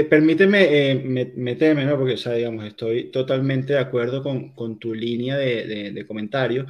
[0.02, 1.96] permíteme eh, meterme, ¿no?
[1.96, 6.66] Porque, o sea, digamos, estoy totalmente de acuerdo con, con tu línea de, de, comentario,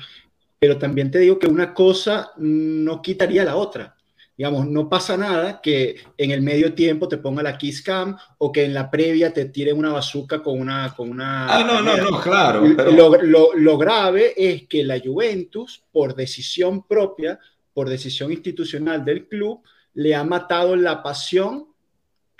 [0.58, 3.96] pero también te digo que una cosa no quitaría la otra.
[4.36, 8.50] Digamos, no pasa nada que en el medio tiempo te ponga la kiss cam o
[8.50, 10.92] que en la previa te tiren una bazuca con una...
[10.96, 12.66] Con una ah, no, no, no, claro.
[12.66, 17.38] Lo, lo, lo grave es que la Juventus, por decisión propia,
[17.72, 19.62] por decisión institucional del club,
[19.94, 21.68] le ha matado la pasión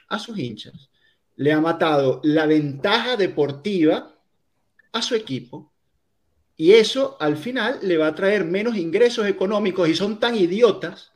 [0.09, 0.90] a sus hinchas.
[1.37, 4.16] Le ha matado la ventaja deportiva
[4.92, 5.72] a su equipo.
[6.57, 11.13] Y eso al final le va a traer menos ingresos económicos y son tan idiotas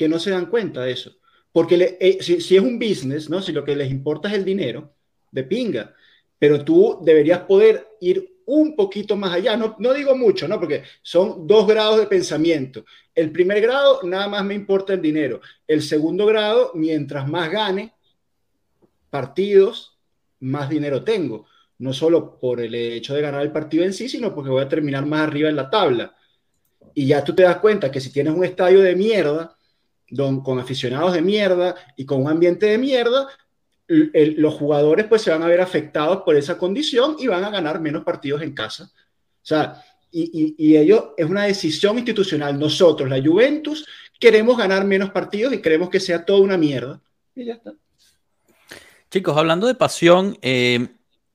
[0.00, 1.14] que no se dan cuenta de eso.
[1.52, 3.42] Porque eh, si, es un business, ¿no?
[3.42, 4.94] si lo que les importa es el dinero,
[5.30, 5.94] de pinga.
[6.38, 9.58] Pero tú deberías poder ir un poquito más allá.
[9.58, 10.58] No, no digo mucho, ¿no?
[10.58, 12.86] Porque son dos grados de pensamiento.
[13.14, 15.42] El primer grado, nada más me importa el dinero.
[15.66, 17.92] El segundo grado, mientras más gane
[19.10, 19.98] partidos,
[20.38, 21.44] más dinero tengo.
[21.76, 24.68] No solo por el hecho de ganar el partido en sí, sino porque voy a
[24.68, 26.16] terminar más arriba en la tabla.
[26.94, 29.58] Y ya tú te das cuenta que si tienes un estadio de mierda,
[30.10, 33.28] don, con aficionados de mierda y con un ambiente de mierda,
[33.86, 37.80] los jugadores pues se van a ver afectados por esa condición y van a ganar
[37.80, 38.84] menos partidos en casa.
[38.84, 42.58] O sea, y, y, ello es una decisión institucional.
[42.58, 43.86] Nosotros, la Juventus,
[44.18, 47.00] queremos ganar menos partidos y queremos que sea toda una mierda.
[47.34, 47.72] Y ya está.
[49.10, 50.88] Chicos, hablando de pasión, eh,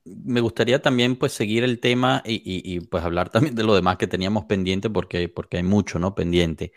[0.04, 4.06] me gustaría también pues seguir el tema y, pues hablar también de lo demás que
[4.06, 6.14] teníamos pendiente porque, porque hay mucho, ¿no?
[6.14, 6.72] Pendiente.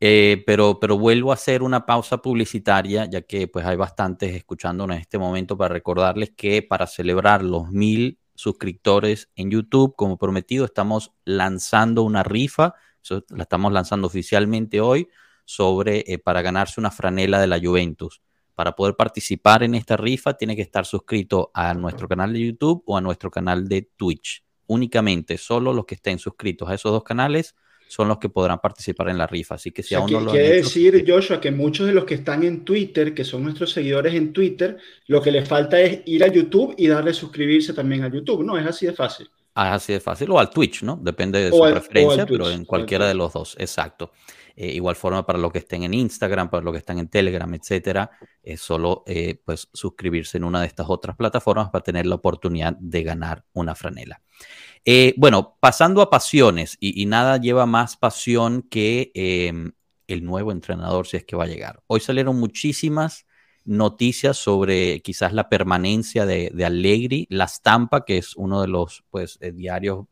[0.00, 4.96] Eh, pero, pero vuelvo a hacer una pausa publicitaria, ya que pues hay bastantes escuchándonos
[4.96, 10.64] en este momento para recordarles que para celebrar los mil suscriptores en YouTube, como prometido,
[10.64, 12.74] estamos lanzando una rifa
[13.30, 15.08] la estamos lanzando oficialmente hoy
[15.44, 18.20] sobre eh, para ganarse una franela de la Juventus.
[18.54, 22.82] Para poder participar en esta rifa, tiene que estar suscrito a nuestro canal de YouTube
[22.86, 24.44] o a nuestro canal de Twitch.
[24.66, 27.54] Únicamente, solo los que estén suscritos a esos dos canales
[27.88, 29.56] son los que podrán participar en la rifa.
[29.56, 32.44] Así que si aún no lo Quiere decir, Joshua, que muchos de los que están
[32.44, 36.28] en Twitter, que son nuestros seguidores en Twitter, lo que les falta es ir a
[36.28, 38.44] YouTube y darle suscribirse también a YouTube.
[38.44, 39.28] No, es así de fácil.
[39.54, 40.30] Ah, así de fácil.
[40.30, 40.96] O al Twitch, ¿no?
[41.02, 43.56] Depende de su preferencia, pero en cualquiera de los dos.
[43.58, 44.12] Exacto.
[44.60, 47.52] Eh, igual forma para los que estén en Instagram, para los que están en Telegram,
[47.54, 48.10] etcétera,
[48.42, 52.76] es solo eh, pues suscribirse en una de estas otras plataformas para tener la oportunidad
[52.80, 54.20] de ganar una franela.
[54.84, 59.72] Eh, bueno, pasando a pasiones, y, nada lleva más pasión que em,
[60.06, 61.82] el nuevo entrenador, si es que va a llegar.
[61.86, 63.26] Hoy salieron muchísimas
[63.64, 69.38] noticias sobre quizás la permanencia de, Allegri, la Stampa, que es uno de los pues,
[69.40, 70.06] eh, diarios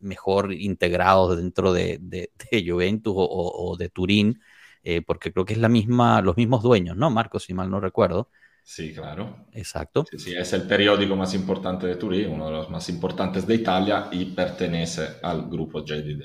[0.00, 2.30] mejor integrados dentro de,
[2.66, 4.40] Juventus o, de Turín,
[4.82, 7.44] eh, porque creo que es la misma, los mismos dueños, ¿no, Marcos?
[7.44, 8.30] Si mal no recuerdo.
[8.70, 9.46] Sí, claro.
[9.54, 10.04] Exacto.
[10.14, 14.08] Sí, es el periódico más importante de Turín, uno de los más importantes de Italia
[14.12, 16.22] y pertenece al grupo JDD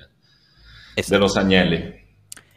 [1.08, 1.96] de los Agnelli.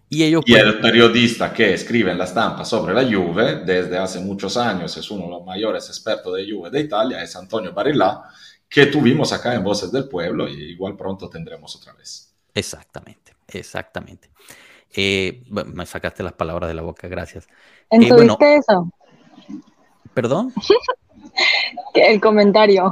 [0.08, 4.18] Y, ellos, y el periodista que escribe en la estampa sobre la Juve desde hace
[4.18, 8.22] muchos años, es uno de los mayores expertos de Juve de Italia, es Antonio Barilla,
[8.68, 12.34] que tuvimos acá en Voces del Pueblo y igual pronto tendremos otra vez.
[12.52, 14.30] Exactamente, exactamente.
[14.96, 17.46] Eh, me sacaste las palabras de la boca, gracias.
[17.88, 18.90] ¿Entendiste eh, eso?
[20.16, 20.50] ¿Perdón?
[21.92, 22.90] El comentario.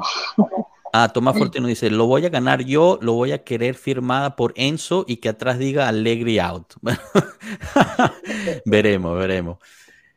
[0.92, 4.52] Ah, Tomás Fortino dice, lo voy a ganar yo, lo voy a querer firmada por
[4.56, 6.74] Enzo y que atrás diga Allegri out.
[8.66, 9.56] veremos, veremos.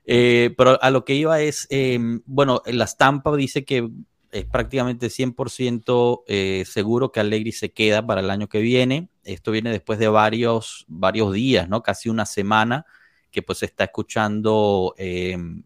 [0.05, 3.89] Eh, pero a lo que iba es, em, bueno, la estampa dice que
[4.31, 9.07] es prácticamente 100% eh, seguro que Allegri se queda para el año que viene.
[9.23, 11.81] Esto viene después de varios, varios días, ¿no?
[11.81, 12.85] Casi una semana
[13.31, 15.63] que pues se está escuchando em,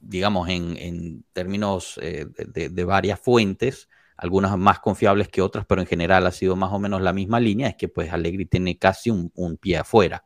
[0.00, 6.26] digamos, en, términos eh, de, varias fuentes, algunas más confiables que otras, pero en general
[6.26, 9.58] ha sido más o menos la misma línea, es que pues Allegri tiene casi un,
[9.60, 10.24] pie afuera.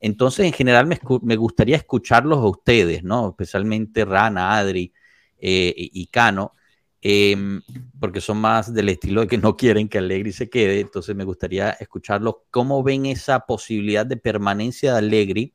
[0.00, 3.30] Entonces, en general, me, gustaría escucharlos a ustedes, ¿no?
[3.30, 4.92] Especialmente Rana, Adri
[5.38, 6.52] eh, y Cano,
[7.00, 7.62] em,
[7.98, 10.80] porque son más del estilo de que no quieren que Allegri se quede.
[10.80, 15.54] Entonces, me gustaría escucharlos cómo ven esa posibilidad de permanencia de Allegri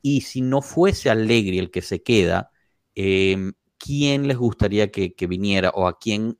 [0.00, 2.51] y si no fuese Allegri el que se queda,
[2.94, 6.36] Em, ¿quién les gustaría que, viniera o a quién,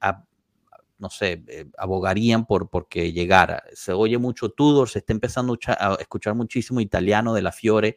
[0.98, 3.64] no sé, eh, abogarían por porque llegara?
[3.74, 7.96] Se oye mucho Tudor, se está empezando a escuchar muchísimo italiano de la Fiore,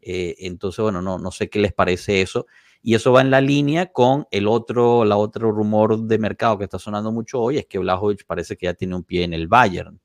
[0.00, 2.46] eh, entonces, bueno, no, no sé qué les parece eso.
[2.82, 6.64] Y eso va en la línea con el otro, la otro rumor de mercado que
[6.64, 9.48] está sonando mucho hoy, es que Blajovic parece que ya tiene un pie en el
[9.48, 9.98] Bayern.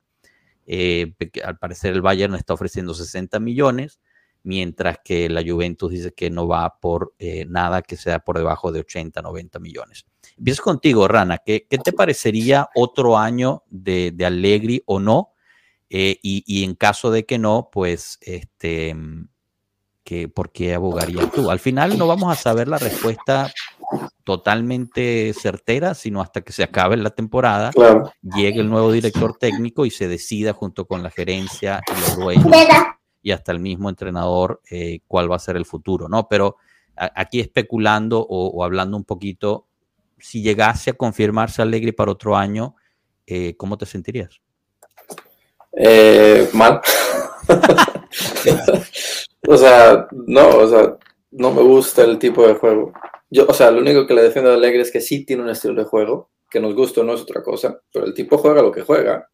[0.66, 4.00] Eh, al parecer el Bayern está ofreciendo 60 millones
[4.44, 8.72] mientras que la Juventus dice que no va por eh, nada que sea por debajo
[8.72, 10.06] de 80, 90 millones.
[10.38, 11.40] Empiezo contigo, Rana.
[11.40, 15.34] ¿Qué, te parecería otro año de, de Allegri o no?
[15.90, 18.96] Eh, y, en caso de que no, pues, este,
[20.04, 21.50] que, ¿por qué abogarías tú?
[21.50, 23.52] Al final no vamos a saber la respuesta
[24.24, 27.72] totalmente certera, sino hasta que se acabe la temporada,
[28.22, 32.46] llegue el nuevo director técnico y se decida junto con la gerencia y los dueños
[33.22, 36.28] y hasta el mismo entrenador eh, cuál va a ser el futuro, ¿no?
[36.28, 36.58] Pero
[36.96, 39.68] aquí especulando o, hablando un poquito,
[40.18, 42.76] si llegase a confirmarse Allegri para otro año,
[43.26, 44.42] eh, ¿cómo te sentirías?
[45.74, 46.82] Eh, mal.
[49.48, 50.98] o sea, no, o sea,
[51.32, 52.92] no me gusta el tipo de juego.
[53.30, 55.50] Yo, o sea, lo único que le defiendo a Allegri es que sí tiene un
[55.50, 58.62] estilo de juego, que nos gusta o no es otra cosa, pero el tipo juega
[58.62, 59.30] lo que juega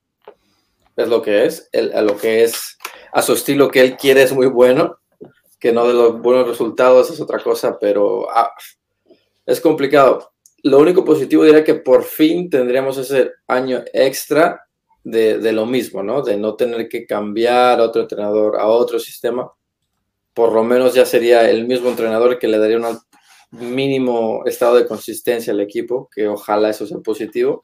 [0.96, 2.78] es lo que es, el, a lo que es,
[3.16, 5.00] a su estilo que él quiere es muy bueno,
[5.58, 8.52] que no de los buenos resultados es otra cosa, pero ah,
[9.46, 10.34] es complicado.
[10.64, 14.68] Lo único positivo diría que por fin tendríamos ese año extra
[15.02, 16.24] de, de, lo mismo, ¿no?
[16.24, 19.50] De no tener que cambiar a otro entrenador, a otro sistema.
[20.34, 23.00] Por lo menos ya sería el mismo entrenador que le daría un
[23.52, 27.64] mínimo estado de consistencia al equipo, que ojalá eso sea positivo.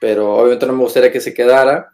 [0.00, 1.93] Pero obviamente no me gustaría que se quedara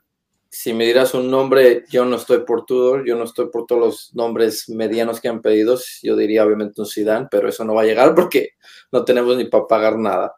[0.50, 3.80] si me dirás un nombre, yo no estoy por Tudor, yo no estoy por todos
[3.80, 5.78] los nombres medianos que han pedido.
[6.02, 8.50] Yo diría obviamente un Zidane, pero eso no va a llegar porque
[8.90, 10.34] no tenemos ni para pagar nada.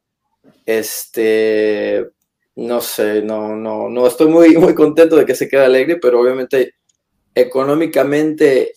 [0.67, 2.11] Este,
[2.57, 6.21] no sé, no, no, no estoy muy, muy contento de que se quede alegre, pero
[6.21, 6.75] obviamente
[7.35, 8.75] económicamente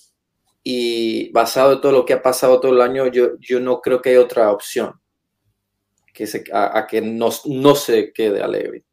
[0.63, 4.01] y basado en todo lo que ha pasado todo el año, yo, yo no creo
[4.01, 4.93] que hay otra opción
[6.13, 8.85] que a, que no, no se quede alegre.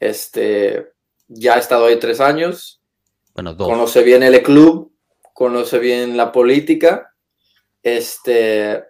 [0.00, 0.91] Este,
[1.34, 2.82] ya ha estado ahí tres años.
[3.34, 3.68] Bueno, dos.
[3.68, 4.92] Conoce bien el club,
[5.32, 7.14] conoce bien la política.
[7.82, 8.84] Este,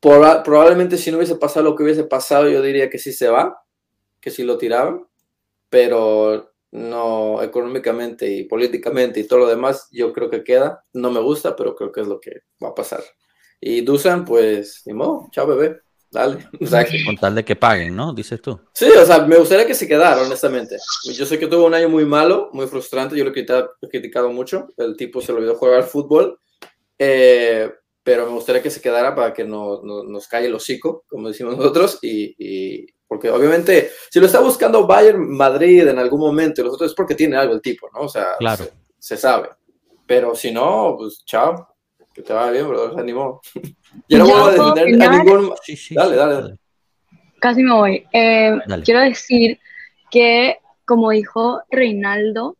[0.00, 3.62] probablemente si no hubiese pasado lo que hubiese pasado, yo diría que sí se va,
[4.20, 5.06] que sí lo tiraban,
[5.68, 10.82] pero no económicamente y políticamente y todo lo demás, yo creo que queda.
[10.92, 13.02] No me gusta, pero creo que es lo que va a pasar.
[13.60, 15.80] Y Dusan, pues, ni modo, chao bebé,
[16.10, 16.48] dale.
[17.04, 18.12] Con tal de que paguen, ¿no?
[18.12, 18.58] Dices tú.
[18.72, 20.76] Sí, o sea, me gustaría que se quedara, honestamente.
[21.04, 24.68] Yo sé que tuvo un año muy malo, muy frustrante, yo lo he criticado, mucho,
[24.76, 26.38] el tipo se lo olvidó jugar al fútbol,
[26.98, 27.70] eh,
[28.02, 31.56] pero me gustaría que se quedara para que no, nos calle el hocico, como decimos
[31.56, 36.74] nosotros, y, porque obviamente si lo está buscando Bayern Madrid en algún momento y los
[36.74, 38.00] otros es porque tiene algo el tipo, ¿no?
[38.00, 38.64] O sea, claro.
[38.98, 39.50] se, sabe.
[40.06, 41.68] Pero si no, pues chao,
[42.18, 43.40] que te vaya bien, bro, se animó.
[44.08, 45.54] Yo no voy a defender a ningún...
[45.90, 46.58] dale, dale,
[47.38, 48.06] Casi me voy.
[48.12, 49.60] Eh, quiero decir
[50.10, 52.56] que, como dijo Reinaldo,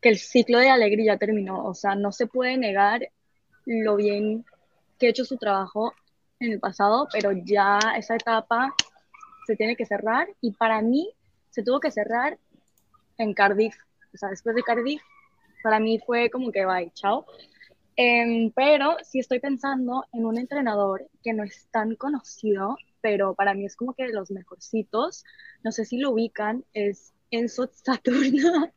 [0.00, 1.66] que el ciclo de alegría ya terminó.
[1.66, 3.06] O sea, no se puede negar
[3.66, 4.46] lo bien
[4.98, 5.92] que ha hecho su trabajo
[6.40, 8.74] en el pasado, pero ya esa etapa
[9.46, 11.10] se tiene que cerrar y para mí
[11.50, 12.38] se tuvo que cerrar
[13.18, 13.76] en Cardiff.
[14.14, 15.02] O sea, después de Cardiff,
[15.62, 17.26] para mí fue como que bye, chao.
[18.00, 23.54] Em, pero sí estoy pensando en un entrenador que no es tan conocido, pero para
[23.54, 25.24] mí es como que de los mejorcitos.
[25.64, 28.72] No sé si lo ubican, es Enzo Saturno.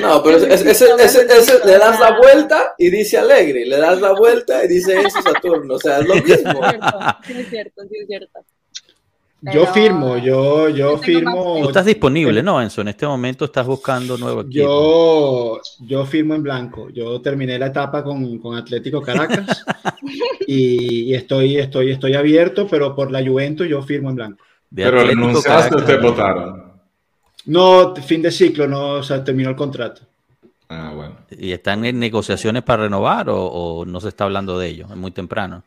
[0.00, 4.64] No, pero ese, ese, le das la vuelta y dice Alegre, le das la vuelta
[4.64, 6.60] y dice Enzo Saturno, o sea, es lo mismo.
[7.24, 8.44] Sí, es cierto, sí, es cierto.
[9.52, 11.58] Yo firmo, yo, yo firmo.
[11.60, 12.80] Tú estás disponible, ¿no, Enzo?
[12.80, 14.64] En este momento estás buscando nuevo equipo.
[14.64, 16.88] Yo, yo firmo en blanco.
[16.90, 19.64] Yo terminé la etapa con, con Atlético Caracas
[20.46, 24.44] y, estoy, estoy, estoy abierto, pero por la Juventus yo firmo en blanco.
[24.74, 26.72] pero renunciaste o te votaron.
[27.46, 30.00] No, fin de ciclo, no, o sea, terminó el contrato.
[30.70, 31.16] Ah, bueno.
[31.30, 34.86] ¿Y están en negociaciones para renovar o, o no se está hablando de ello?
[34.88, 35.62] Es muy temprano.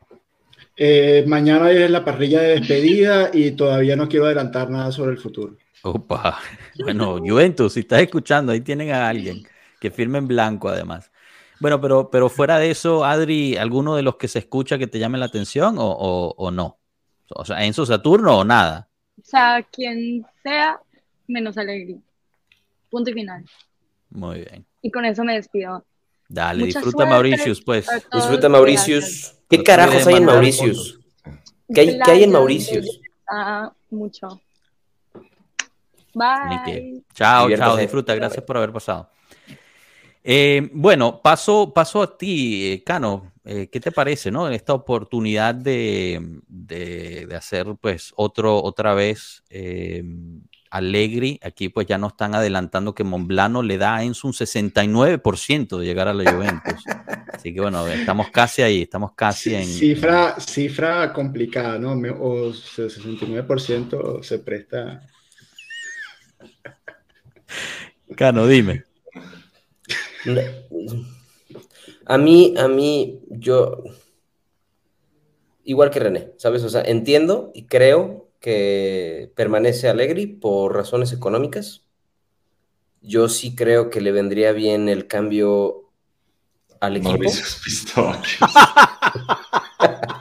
[0.79, 5.17] Eh, mañana es la parrilla de despedida y todavía no quiero adelantar nada sobre el
[5.17, 5.57] futuro.
[5.81, 6.39] Opa.
[6.79, 9.43] Bueno, Juventus, si estás escuchando, ahí tienen a alguien
[9.79, 11.11] que firme en blanco además.
[11.59, 14.99] Bueno, pero, pero fuera de eso, Adri, ¿alguno de los que se escucha que te
[14.99, 16.77] llame la atención o, o, no?
[17.29, 18.87] O sea, ¿Enzo Saturno o nada?
[19.19, 20.79] O sea, quien sea,
[21.27, 21.97] menos alegría.
[22.91, 23.43] Punto y final.
[24.11, 24.65] Muy bien.
[24.83, 25.83] Y con eso me despido.
[26.29, 27.87] Dale, disfruta Mauricius, pues.
[28.13, 29.36] Disfruta Mauricius.
[29.49, 30.99] ¿Qué carajos hay en Mauricius?
[31.73, 33.01] ¿Qué hay, ¿Qué hay en Mauricius?
[33.29, 34.41] Ah, mucho.
[36.13, 37.03] Bye.
[37.13, 38.15] Chao, chao, disfruta.
[38.15, 39.09] Gracias por haber pasado.
[40.23, 43.31] Eh, bueno, paso, paso a ti, eh, Cano.
[43.45, 44.45] Eh, ¿Qué te parece, no?
[44.47, 49.43] En esta oportunidad de, de, hacer, pues, otro, otra vez
[50.69, 55.77] Allegri, aquí pues ya no están adelantando que Monblano le da a Enzo un 69%
[55.77, 56.83] de llegar a la Juventus.
[57.31, 59.65] Así que bueno, estamos casi ahí, estamos casi en...
[59.65, 61.91] Cifra, cifra complicada, ¿no?
[62.19, 65.07] O 69% se presta...
[68.15, 68.83] Cano, dime.
[72.05, 73.83] A mí, a mí, yo...
[75.63, 76.63] Igual que René, ¿sabes?
[76.63, 81.83] O sea, entiendo y creo que permanece Allegri por razones económicas.
[83.01, 85.89] Yo sí creo que le vendría bien el cambio
[86.79, 87.29] al equipo.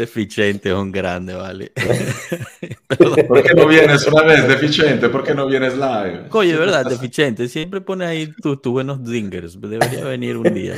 [0.00, 1.72] Deficiente es un grande, vale.
[3.28, 5.10] ¿Por qué no vienes una vez, deficiente?
[5.10, 6.24] ¿Por qué no vienes live?
[6.30, 7.46] Oye, verdad, deficiente.
[7.48, 9.60] Siempre pone ahí tus buenos dingers.
[9.60, 10.74] Debería venir un día.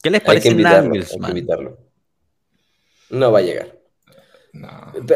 [0.00, 1.76] ¿Qué les parece invitarlo,
[3.10, 3.80] No va a llegar.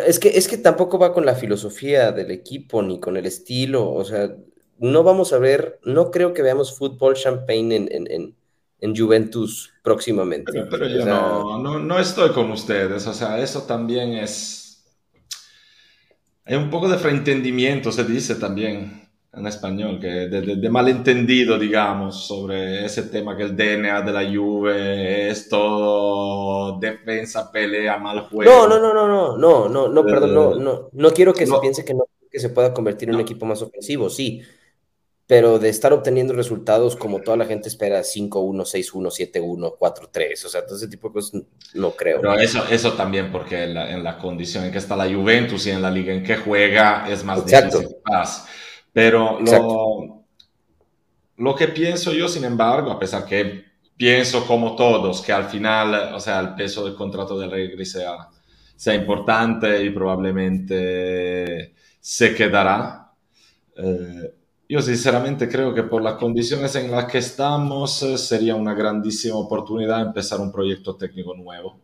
[0.08, 3.92] Es, que, es que tampoco va con la filosofía del equipo ni con el estilo.
[3.92, 4.34] O sea,
[4.78, 8.34] no vamos a ver, no creo que veamos fútbol champagne en en
[8.92, 10.52] Juventus próximamente.
[10.68, 14.84] Pero, yo no, no, estoy con ustedes, o sea, eso también es...
[16.44, 22.84] Hay un poco de fraentendimiento, se dice también en español, que de, malentendido, digamos, sobre
[22.84, 28.50] ese tema que el DNA de la Juve es todo defensa, pelea, mal juego.
[28.50, 31.58] No, no, no, no, no, no, no, no, perdón, no, no, no quiero que se
[31.60, 32.04] piense que no
[32.34, 34.42] que se pueda convertir en un equipo más ofensivo, sí,
[35.26, 40.48] pero de estar obteniendo resultados como toda la gente espera, 5-1, 6-1, 7-1, 4-3, o
[40.48, 42.20] sea, todo ese tipo de cosas no creo.
[42.20, 45.66] Pero eso, eso también porque en la, en la, condición en que está la Juventus
[45.66, 47.88] y en la liga en que juega es más difícil.
[48.92, 50.26] Pero lo,
[51.38, 53.64] lo, que pienso yo, sin embargo, a pesar que
[53.96, 58.28] pienso como todos que al final, o sea, el peso del contrato de Allegri sea,
[58.76, 63.10] sea importante y probablemente se quedará.
[63.76, 68.74] Eh, yo sinceramente creo que por las condiciones en las que estamos eh, sería una
[68.74, 71.80] grandísima oportunidad empezar un proyecto técnico nuevo,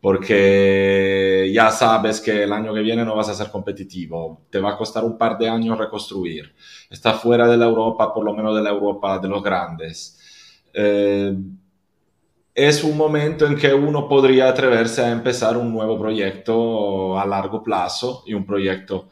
[0.00, 4.72] porque ya sabes que el año que viene no vas a ser competitivo, te va
[4.72, 6.54] a costar un par de años reconstruir,
[6.90, 10.18] está fuera de la Europa, por lo menos de la Europa de los grandes.
[10.72, 11.34] Eh,
[12.54, 17.62] es un momento en que uno podría atreverse a empezar un nuevo proyecto a largo
[17.62, 19.08] plazo y un proyecto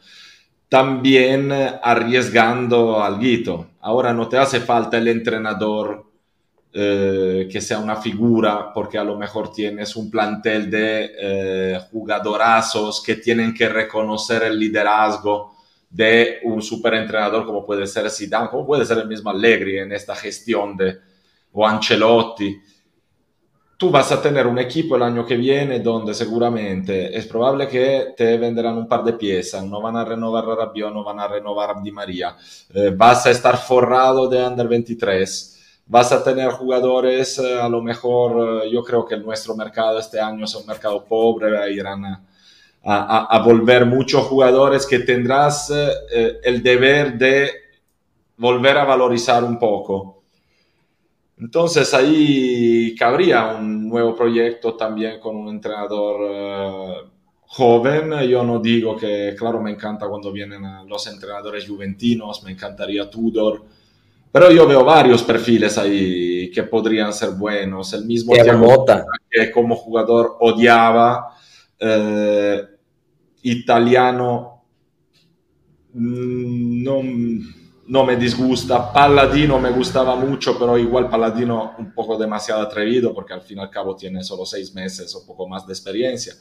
[0.73, 3.67] también arriesgando algo.
[3.81, 6.03] Ahora no te hace falta el entrenador
[6.73, 13.03] eh, que sea una figura, porque a lo mejor tienes un plantel de eh, jugadorazos
[13.03, 15.57] que tienen que reconocer el liderazgo
[15.91, 20.15] de un superentrenador como puede ser Zidane, como puede ser el mismo Allegri en esta
[20.15, 20.97] gestión de
[21.51, 22.59] o Ancelotti
[23.83, 28.13] tú vas a tener un equipo el año que viene donde seguramente es probable que
[28.15, 31.27] te venderán un par de piezas, no van a renovar a Rabiot, no van a
[31.27, 32.33] renovar a Di María,
[32.73, 37.81] eh, vas a estar forrado de Under 23, vas a tener jugadores, eh, a lo
[37.81, 42.21] mejor eh, yo creo que nuestro mercado este año es un mercado pobre, irán a,
[42.85, 47.51] a, a volver muchos jugadores que tendrás el deber de
[48.37, 50.22] volver a valorizar un poco.
[51.37, 56.93] Entonces ahí cabría un nuevo proyecto también con un entrenador eh,
[57.47, 58.11] joven.
[58.29, 63.63] Yo no digo que, claro, me encanta cuando vienen los entrenadores juventinos, me encantaría Tudor,
[64.31, 67.93] pero yo veo varios perfiles ahí que podrían ser buenos.
[67.93, 68.33] El mismo
[69.29, 71.35] que como jugador odiaba,
[71.79, 72.63] eh,
[73.43, 74.63] italiano,
[75.93, 77.01] mm, no
[77.87, 78.91] no me disgusta.
[78.91, 83.61] Palladino me gustaba mucho, pero igual Palladino un poco demasiado atrevido porque al fin y
[83.61, 86.33] al cabo tiene solo seis meses o poco más de experiencia.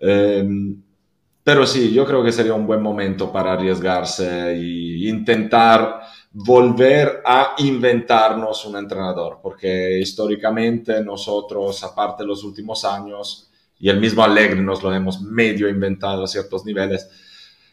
[0.00, 0.80] Em,
[1.42, 7.54] pero sí, yo creo que sería un buen momento para arriesgarse e intentar volver a
[7.58, 13.50] inventarnos un entrenador, porque históricamente nosotros, aparte de los últimos años,
[13.80, 17.08] y el mismo Alegre nos lo hemos medio inventado a ciertos niveles,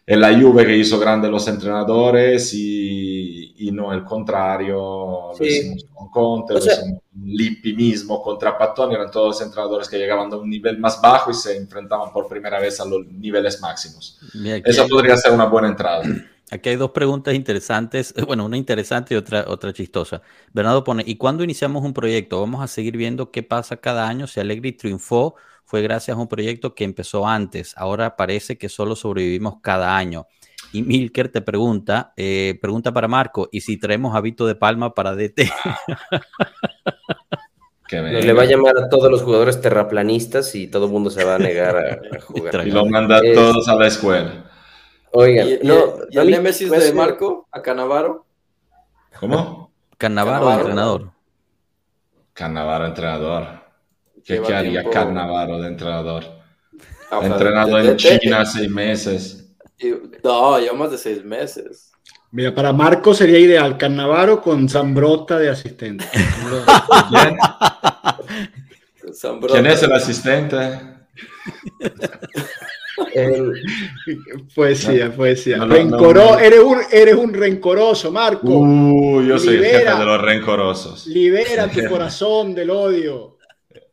[0.07, 5.31] en la Juve que hizo grandes los entrenadores y, y no el contrario.
[5.37, 5.75] Sí.
[5.93, 6.75] con Conte, o sea,
[7.23, 11.33] Lippi mismo contra Pattoni, eran todos entrenadores que llegaban a un nivel más bajo y
[11.33, 14.19] se enfrentaban por primera vez a los niveles máximos.
[14.63, 16.03] Eso podría ser una buena entrada.
[16.51, 20.21] Aquí hay dos preguntas interesantes, bueno, una interesante y otra, otra chistosa.
[20.53, 22.39] Bernardo pone, ¿y cuándo iniciamos un proyecto?
[22.39, 25.35] Vamos a seguir viendo qué pasa cada año, si Allegri triunfó
[25.65, 27.73] fue gracias a un proyecto que empezó antes.
[27.75, 30.27] Ahora parece que solo sobrevivimos cada año.
[30.71, 34.93] Y Milker te pregunta, eh, pregunta para Marco, ¿y si traemos a Vito de Palma
[34.93, 35.49] para DT?
[37.91, 41.35] le va a llamar a todos los jugadores terraplanistas y todo el mundo se va
[41.35, 42.67] a negar a, jugar.
[42.67, 44.51] Y lo manda a todos a la escuela.
[45.11, 48.25] Oigan, no, ¿y el Nemesis de Marco a Canavaro?
[49.19, 49.71] ¿Cómo?
[49.97, 51.11] Canavaro, entrenador.
[52.33, 53.64] Canavaro entrenador.
[54.25, 56.23] ¿Qué, haría Carnavaro de entrenador?
[57.11, 59.53] Ah, Entrenado en China seis meses.
[60.23, 61.91] No, ya más de seis meses.
[62.31, 66.05] Mira, para Marco sería ideal Carnavaro con Zambrota de asistente.
[69.47, 70.57] ¿Quién es el asistente?
[74.55, 75.57] Poesía, poesía.
[75.57, 78.47] eres, un, eres un rencoroso, Marco.
[78.47, 81.07] Uh, yo soy el jefe de los rencorosos.
[81.07, 83.34] Libera tu corazón del odio.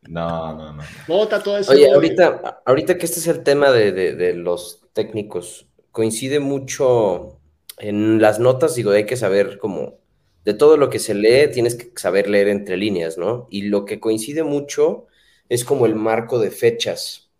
[0.09, 0.82] No, no, no.
[1.07, 1.72] Bota todo eso.
[1.72, 7.38] Oye, ahorita, ahorita que este es el tema de, los técnicos, coincide mucho
[7.78, 9.98] en las notas, digo, hay que saber como
[10.44, 13.46] de todo lo que se lee, tienes que saber leer entre líneas, ¿no?
[13.50, 15.07] Y lo que coincide mucho
[15.48, 17.30] es como el marco de fechas.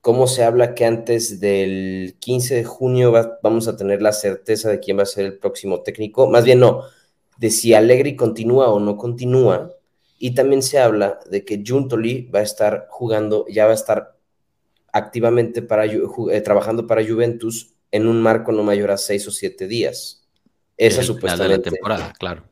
[0.00, 3.12] Cómo se habla que antes del 15 de junio
[3.42, 6.28] vamos a tener la certeza de quién va a ser el próximo técnico.
[6.28, 6.82] Más bien, no,
[7.36, 9.77] de si Allegri continúa o no continúa
[10.18, 14.16] y también se habla de que Juntoli va a estar jugando, ya va a estar
[14.92, 19.66] activamente para, eh, trabajando para Juventus en un marco no mayor a seis o siete
[19.66, 20.26] días.
[20.76, 21.70] Esa supuestamente.
[21.70, 22.44] la temporada, claro.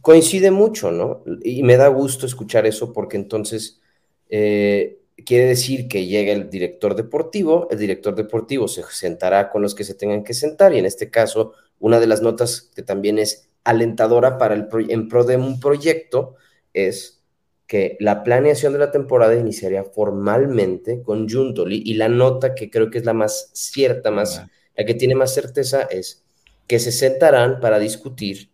[0.00, 1.24] Coincide mucho, ¿no?
[1.42, 3.80] Y me da gusto escuchar eso porque entonces
[4.28, 9.74] eh, quiere decir que llega el director deportivo, el director deportivo se sentará con los
[9.74, 13.18] que se tengan que sentar y en este caso una de las notas que también
[13.18, 16.36] es alentadora para el en pro de un proyecto
[16.86, 17.18] es
[17.66, 22.90] que la planeación de la temporada iniciaría formalmente con Juntoli y la nota que creo
[22.90, 24.42] que es la más cierta, más,
[24.74, 26.24] la que tiene más certeza es
[26.66, 28.50] que se sentarán para discutir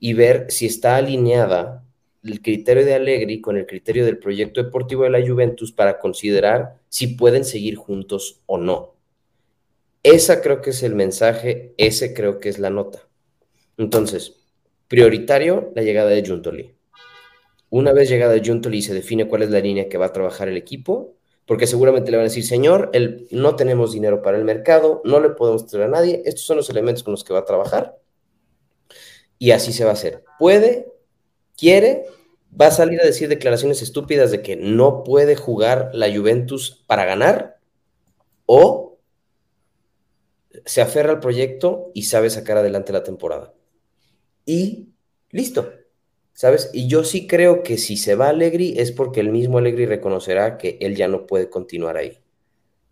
[0.00, 1.84] y ver si está alineada
[2.24, 6.78] el criterio de Allegri con el criterio del proyecto deportivo de la Juventus para considerar
[6.88, 8.94] si pueden seguir juntos o no.
[10.02, 13.06] Esa creo que es el mensaje, ese creo que es la nota.
[13.76, 14.36] Entonces,
[14.88, 16.77] prioritario la llegada de Juntoli.
[17.70, 20.56] Una vez llegada Juntoli se define cuál es la línea que va a trabajar el
[20.56, 21.14] equipo,
[21.46, 25.20] porque seguramente le van a decir, señor, el, no tenemos dinero para el mercado, no
[25.20, 27.98] le podemos traer a nadie, estos son los elementos con los que va a trabajar
[29.38, 30.24] y así se va a hacer.
[30.38, 30.92] Puede,
[31.56, 32.06] quiere,
[32.58, 37.04] va a salir a decir declaraciones estúpidas de que no puede jugar la Juventus para
[37.04, 37.58] ganar
[38.46, 38.98] o
[40.64, 43.54] se aferra al proyecto y sabe sacar adelante la temporada.
[44.44, 44.88] Y
[45.30, 45.72] listo,
[46.38, 46.70] ¿sabes?
[46.72, 50.58] Y yo sí creo que si se va Allegri es porque el mismo Allegri reconocerá
[50.58, 52.18] que él ya no puede continuar ahí.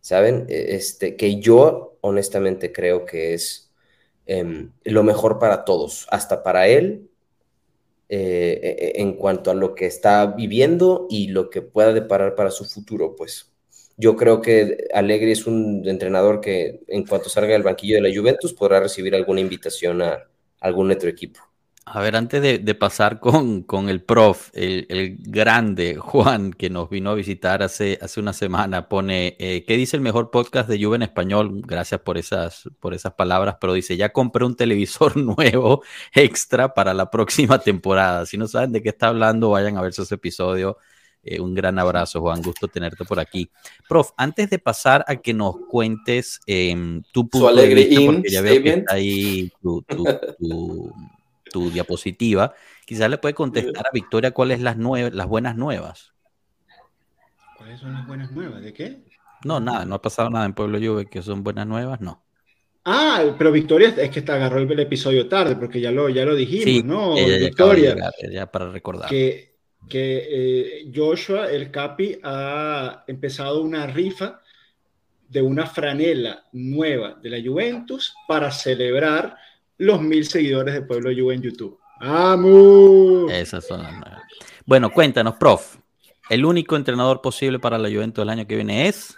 [0.01, 0.47] ¿Saben?
[0.49, 3.67] E, este, que yo honestamente creo que es
[4.27, 7.09] Em, lo mejor para todos, hasta para él,
[8.09, 12.35] eh, e, e, en cuanto a lo que está viviendo y lo que pueda deparar
[12.35, 13.53] para su futuro, pues.
[13.97, 18.15] Yo creo que Alegre es un entrenador que en cuanto salga del banquillo de la
[18.15, 20.29] Juventus podrá recibir alguna invitación a
[20.61, 21.41] algún otro equipo.
[21.89, 27.11] A ver, antes de, pasar con, con, el prof, el, grande Juan, que nos vino
[27.11, 30.97] a visitar hace, hace una semana, pone, eh, ¿qué dice el mejor podcast de Juve
[30.97, 31.63] en español?
[31.65, 36.93] Gracias por esas, por esas palabras, pero dice, ya compré un televisor nuevo extra para
[36.93, 38.27] la próxima temporada.
[38.27, 40.79] Si no saben de qué está hablando, vayan a ver ese episodio.
[41.23, 43.49] Eh, un gran abrazo, Juan, gusto tenerte por aquí.
[43.89, 48.43] Prof, antes de pasar a que nos cuentes eh, tu punto de vista, porque ya
[48.43, 50.05] veo que está ahí tu tu
[51.71, 52.55] diapositiva,
[52.85, 56.13] quizás le puede contestar a Victoria cuáles las, las buenas nuevas.
[57.57, 58.63] ¿Cuáles son las buenas nuevas?
[58.63, 59.05] ¿De qué?
[59.45, 62.25] No, nada, no ha pasado nada en Pueblo Juve que son buenas nuevas, no.
[62.85, 66.37] Ah, pero Victoria es que te agarró el, episodio tarde, porque ya lo, ya lo
[66.37, 67.15] dijimos, ¿no?
[67.15, 67.97] Victoria.
[68.31, 69.09] Ya, para recordar.
[69.09, 69.57] Que,
[69.89, 74.41] que eh, Joshua, el Capi, ha empezado una rifa
[75.29, 79.37] de una franela nueva de la Juventus para celebrar
[79.79, 81.79] los mil seguidores de Pueblo Juve en YouTube.
[82.01, 83.31] ¡Vamos!
[83.33, 84.23] Esas son las nuevas.
[84.65, 85.77] Bueno, cuéntanos, prof.
[86.29, 89.17] ¿El único entrenador posible para la Juventus el año que viene es?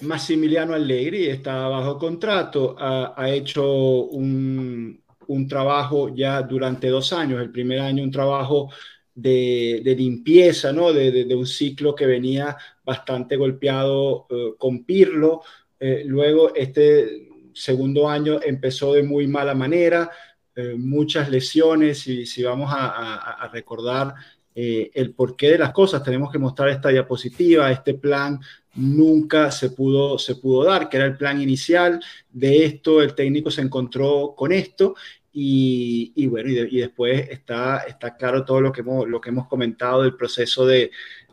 [0.00, 3.64] Massimiliano Allegri está bajo contrato, ha, hecho
[4.04, 5.02] un,
[5.48, 7.40] trabajo ya durante dos años.
[7.40, 8.70] El primer año un trabajo
[9.14, 10.92] de, limpieza, ¿no?
[10.92, 15.42] De, un ciclo que venía bastante golpeado eh, con Pirlo.
[15.78, 17.27] Eh, luego este
[17.58, 20.10] segundo año empezó de muy mala manera,
[20.54, 24.14] eh, muchas lesiones, y si vamos a, recordar
[24.54, 28.40] eh, el porqué de las cosas, tenemos que mostrar esta diapositiva, este plan
[28.74, 32.00] nunca se pudo, se pudo dar, que era el plan inicial.
[32.30, 34.94] De esto, el técnico se encontró con esto
[35.32, 40.02] y, bueno, y, después está, está claro todo lo que hemos, lo que hemos comentado
[40.02, 40.90] del proceso de,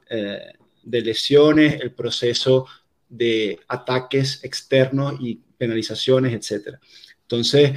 [0.10, 0.54] eh,
[0.84, 2.68] de lesiones, el proceso
[3.10, 6.80] de ataques externos y penalizaciones, etcétera.
[7.22, 7.74] Entonces,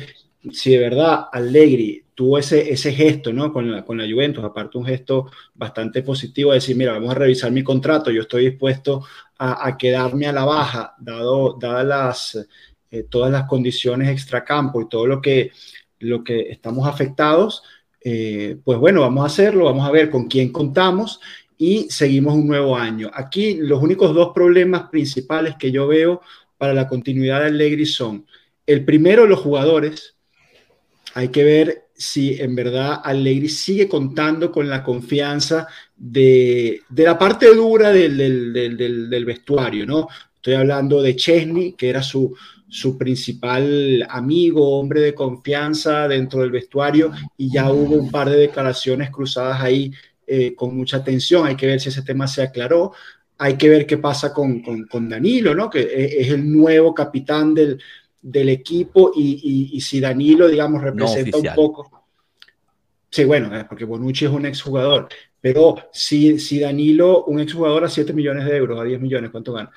[0.53, 3.53] si de verdad Allegri tuvo ese, ese gesto ¿no?
[3.53, 7.15] con, la, con la Juventus, aparte un gesto bastante positivo, de decir, mira, vamos a
[7.15, 9.05] revisar mi contrato, yo estoy dispuesto
[9.39, 12.49] a, quedarme a la baja, dado, dadas las,
[12.91, 15.53] eh, todas las condiciones extracampo y todo lo que,
[16.01, 17.63] lo que estamos afectados,
[18.03, 21.21] eh, pues bueno, vamos a hacerlo, vamos a ver con quién contamos
[21.57, 23.11] y seguimos un nuevo año.
[23.13, 26.21] Aquí los únicos dos problemas principales que yo veo
[26.59, 28.27] para la continuidad de Allegri son,
[28.67, 30.17] el primero, los jugadores.
[31.15, 37.53] Hay que ver si en verdad Allegri sigue contando con la confianza de, la parte
[37.55, 40.09] dura del, vestuario, ¿no?
[40.35, 42.37] Estoy hablando de Chesney, que era su,
[42.69, 48.37] su principal amigo, hombre de confianza dentro del vestuario, y ya hubo un par de
[48.37, 49.93] declaraciones cruzadas ahí
[50.27, 51.47] eh, con mucha tensión.
[51.47, 52.93] Hay que ver si ese tema se aclaró.
[53.39, 55.71] Hay que ver qué pasa con, con, Danilo, ¿no?
[55.71, 57.81] Que e, es el nuevo capitán del,
[58.21, 61.99] del equipo y, y, si Danilo, digamos, representa un poco.
[63.11, 65.09] Sí, bueno, eh, porque Bonucci es un exjugador,
[65.41, 69.53] pero si, si Danilo, un exjugador a 7 millones de euros, a 10 millones, ¿cuánto
[69.55, 69.71] gana?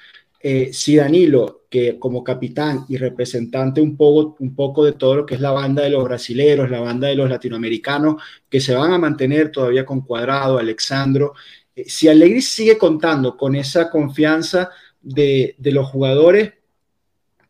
[0.43, 5.25] Eh, si Danilo, que como capitán y representante un poco, un poco de todo lo
[5.25, 8.91] que es la banda de los brasileros, la banda de los latinoamericanos, que se van
[8.91, 11.33] a mantener todavía con Cuadrado, Alexandro,
[11.75, 14.69] si Allegri sigue contando con esa confianza
[15.01, 16.53] de, los jugadores,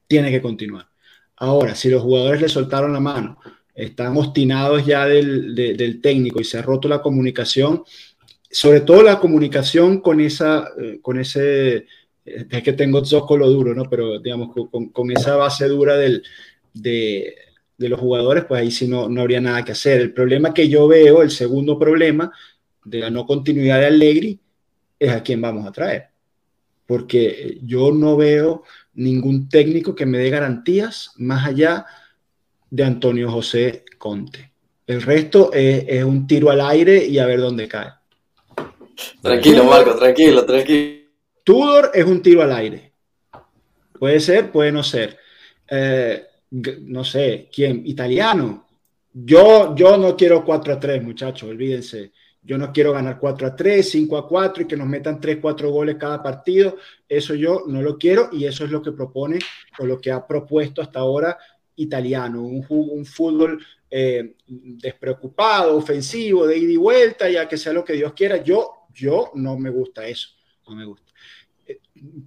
[0.08, 0.88] tiene que continuar.
[1.38, 3.38] Ahora, si los jugadores le soltaron la mano,
[3.74, 7.84] están obstinados ya del, técnico y se ha roto la comunicación,
[8.50, 11.88] sobre todo la comunicación con esa, eh, con ese,
[12.26, 13.90] eh, que tengo zócolo duro, ¿no?
[13.90, 14.52] Pero digamos,
[14.94, 16.24] con, esa base dura del,
[16.74, 17.36] de,
[17.78, 20.00] los jugadores, pues ahí sí no, no habría nada que hacer.
[20.02, 22.32] El problema que yo veo, el segundo problema,
[22.84, 24.40] de la no continuidad de Allegri
[25.00, 26.10] es a quien vamos a traer.
[26.86, 28.64] Porque yo no veo
[28.94, 31.86] ningún técnico que me dé garantías más allá
[32.70, 34.52] de Antonio José Conte.
[34.88, 37.92] El resto es, un tiro al aire y a ver dónde cae.
[39.22, 41.02] Tranquilo, Marco, tranquilo, tranquilo.
[41.44, 42.92] Tudor es un tiro al aire.
[43.98, 45.18] Puede ser, puede no ser.
[45.70, 47.84] Eh, no sé, ¿quién?
[47.86, 48.68] Italiano.
[49.14, 52.12] Yo, yo no quiero 4 a 3, muchachos, olvídense.
[52.44, 55.38] Yo no quiero ganar 4 a 3, 5 a 4 y que nos metan 3,
[55.40, 56.78] 4 goles cada partido.
[57.08, 59.40] Eso yo no lo quiero y eso es lo que propone
[59.78, 61.38] o lo que ha propuesto hasta ahora
[61.76, 62.42] italiano.
[62.42, 67.94] Un, un fútbol eh, despreocupado, ofensivo, de ida y vuelta, ya que sea lo que
[67.94, 68.38] Dios quiera.
[68.38, 70.30] Yo, yo no me gusta eso.
[70.68, 71.12] No me gusta.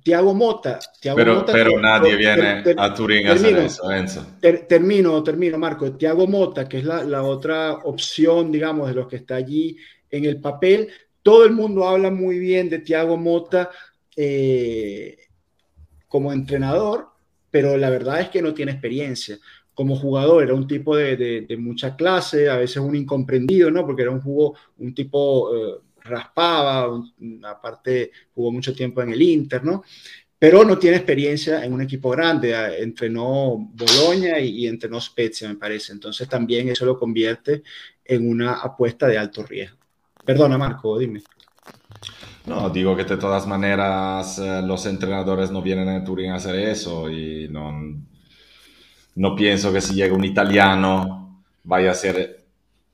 [0.02, 0.78] Tiago Mota.
[1.16, 4.24] pero, pero nadie viene a Turín a hacer eso, Enzo.
[4.68, 5.92] termino, termino, Marco.
[5.92, 9.76] Tiago Mota, que es la, otra opción, digamos, de los que está allí
[10.16, 10.88] en el papel.
[11.22, 13.70] Todo el mundo habla muy bien de Tiago Mota
[14.16, 15.18] eh,
[16.08, 17.08] como entrenador,
[17.50, 19.38] pero la verdad es que no tiene experiencia.
[19.74, 23.84] Como jugador era un tipo de, mucha clase, a veces un incomprendido, ¿no?
[23.84, 27.02] Porque era un jugo, un tipo eh, raspaba,
[27.44, 29.82] aparte jugó mucho tiempo en el Inter, ¿no?
[30.38, 35.56] Pero no tiene experiencia en un equipo grande, ah, entrenó Boloña y, entrenó Spezia, me
[35.56, 35.92] parece.
[35.92, 37.62] Entonces también eso lo convierte
[38.04, 39.83] en una apuesta de alto riesgo.
[40.24, 41.22] Perdona, Marco, dime.
[42.46, 46.56] No, digo que de todas maneras eh, los entrenadores no vienen a Turín a hacer
[46.56, 47.72] eso y no,
[49.14, 52.44] no pienso que si llega un italiano vaya a ser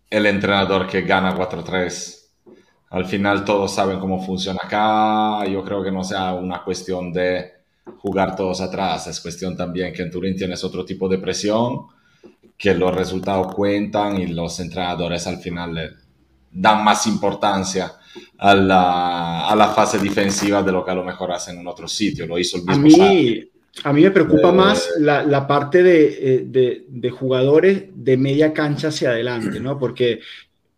[0.08, 2.20] el entrenador que gana 4-3
[2.90, 5.46] al final todos saben cómo funciona acá.
[5.46, 7.52] Yo creo que no sea una cuestión de
[7.98, 11.86] jugar todos atrás, es cuestión también que en Turín tienes otro tipo de presión,
[12.56, 15.90] que los resultados cuentan y los entrenadores al final le
[16.50, 17.92] dan más importancia
[18.38, 21.86] a la, a la fase defensiva de lo que a lo mejor hacen en otro
[21.86, 22.26] sitio.
[22.26, 23.04] Lo hizo el mismo.
[23.04, 23.44] A mí,
[23.84, 28.16] a mí me preocupa eh, más la, la parte de, eh, de, de jugadores de
[28.16, 29.78] media cancha hacia adelante, ¿no?
[29.78, 30.20] Porque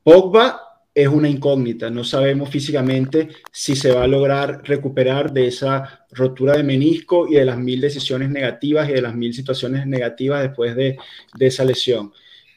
[0.02, 1.90] Pogba es una incógnita.
[1.90, 7.34] No sabemos físicamente si se va a lograr recuperar de esa rotura de menisco y
[7.34, 10.98] de las mil decisiones negativas y de las mil situaciones negativas después de,
[11.38, 12.12] esa lesión.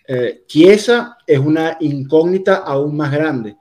[0.07, 3.57] Eh, es una incógnita aún más grande,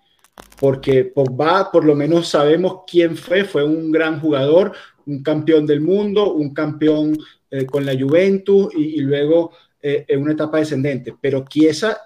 [0.58, 4.72] porque Pogba, por lo menos sabemos quién fue, fue un gran jugador,
[5.06, 7.16] un campeón del mundo, un campeón
[7.50, 11.14] eh, con la Juventus y, luego eh, en una etapa descendente.
[11.20, 11.98] Pero Chiesa,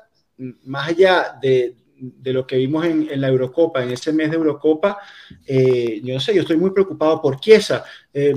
[0.65, 1.75] más allá de,
[2.25, 4.99] lo que vimos en, la Eurocopa, en ese mes de Eurocopa,
[5.47, 7.85] eh, yo no sé, yo estoy muy preocupado por Chiesa.
[8.13, 8.35] Eh,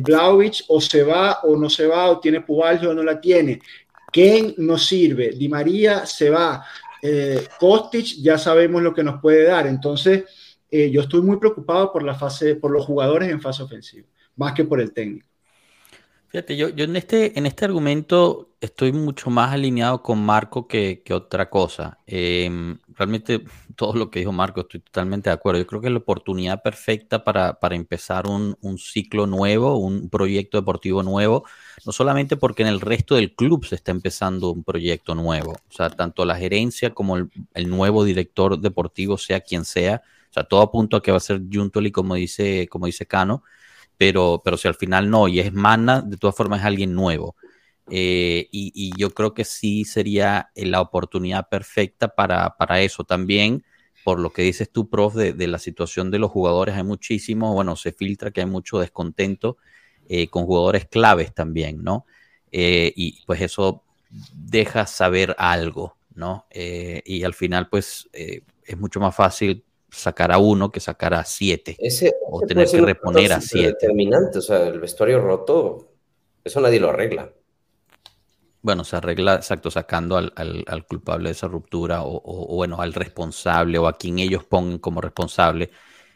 [0.68, 3.60] o se va o no se va, o tiene pubalgia o no la tiene.
[4.12, 6.64] Ken no sirve, Di María se va,
[7.02, 9.68] eh, Kostic ya sabemos lo que nos puede dar.
[9.68, 10.26] Entonces,
[10.70, 14.54] eh, yo estoy muy preocupado por la fase, por los jugadores en fase ofensiva, más
[14.54, 15.31] que por el técnico.
[16.32, 21.50] Fíjate, yo, en, este, en este argumento estoy mucho más alineado con Marco que, otra
[21.50, 22.00] cosa.
[22.08, 23.44] Em, realmente
[23.76, 25.60] todo lo que dijo Marco estoy totalmente de acuerdo.
[25.60, 31.04] Yo creo que es la oportunidad perfecta para, empezar un, ciclo nuevo, un proyecto deportivo
[31.04, 31.44] nuevo,
[31.86, 35.74] no solamente porque en el resto del club se está empezando un proyecto nuevo, o
[35.74, 37.30] sea, tanto la gerencia como el,
[37.70, 41.42] nuevo director deportivo, sea quien sea, o sea, todo apunta a que va a ser
[41.52, 43.44] Juntoli, como dice, como dice Cano
[44.02, 47.36] pero, pero si al final no, y es Mana, de todas formas es alguien nuevo.
[47.88, 53.64] Eh, y, yo creo que sí sería la oportunidad perfecta para, para eso también,
[54.04, 57.76] por lo que dices tú, prof, de, la situación de los jugadores, hay muchísimo, bueno,
[57.76, 59.58] se filtra que hay mucho descontento
[60.10, 62.08] eh, con jugadores claves también, ¿no?
[62.52, 63.84] Eh, y pues eso
[64.34, 66.48] deja saber algo, ¿no?
[66.52, 71.78] y al final, pues es mucho más fácil sacar a uno que sacar a siete.
[72.30, 73.78] o tener que reponer a siete.
[73.80, 75.92] Determinante, o sea, el vestuario roto,
[76.44, 77.30] eso nadie lo arregla.
[78.64, 83.88] Bueno, se arregla, exacto, sacando al, culpable de esa ruptura o, bueno, al responsable o
[83.88, 85.72] a quien ellos pongan como responsable.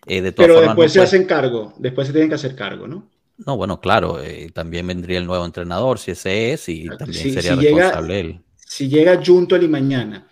[0.05, 3.09] Eh, de Pero después se hacen cargo, después se tienen que hacer cargo, ¿no?
[3.38, 7.55] No, bueno, claro, eh, también vendría el nuevo entrenador, si ese es, y también sería
[7.55, 8.39] responsable él.
[8.55, 10.28] Si llega Juntoli mañana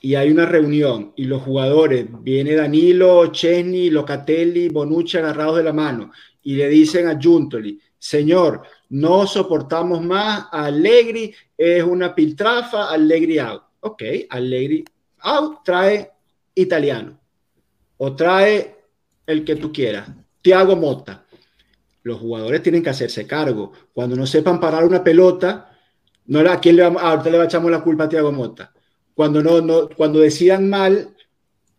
[0.00, 5.72] y hay una reunión y los jugadores, viene Danilo, Chesney, Locatelli, Bonucci agarrados de la
[5.72, 13.38] mano y le dicen a Juntoli, señor, no soportamos más, Allegri es una piltrafa, Allegri
[13.38, 13.62] out.
[13.80, 14.84] Ok, Allegri
[15.20, 16.10] out trae
[16.54, 17.18] italiano
[17.96, 18.76] o trae
[19.26, 20.08] el que tú quieras,
[20.40, 21.24] Tiago Motta.
[22.02, 23.72] Los jugadores tienen que hacerse cargo.
[23.92, 25.76] Cuando no sepan parar una pelota,
[26.26, 28.72] no la, ¿a quién le vamos, ahorita le echamos la culpa a Tiago Motta?
[29.18, 31.12] Cuando, no, no, cuando decidan mal,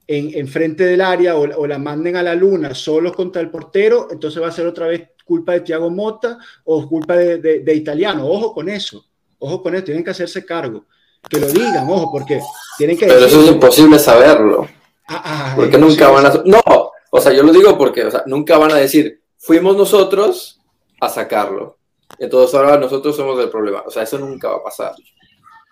[0.06, 4.44] en, frente del área o, la manden a la luna solos contra el portero, entonces
[4.44, 8.28] va a ser otra vez culpa de Thiago Motta o culpa de, Italiano.
[8.28, 9.06] Ojo con eso,
[9.38, 10.84] ojo con eso, tienen que hacerse cargo.
[11.30, 12.42] Que lo digan, ojo, porque
[12.78, 13.06] tienen que...
[13.06, 14.68] Pero eso es imposible saberlo.
[15.08, 16.44] Ah, ah, porque nunca van a...
[16.44, 20.60] No, o sea, yo lo digo porque o sea, nunca van a decir, fuimos nosotros
[21.00, 21.78] a sacarlo.
[22.18, 23.82] Entonces ahora nosotros somos el problema.
[23.88, 24.92] O sea, eso nunca va a pasar.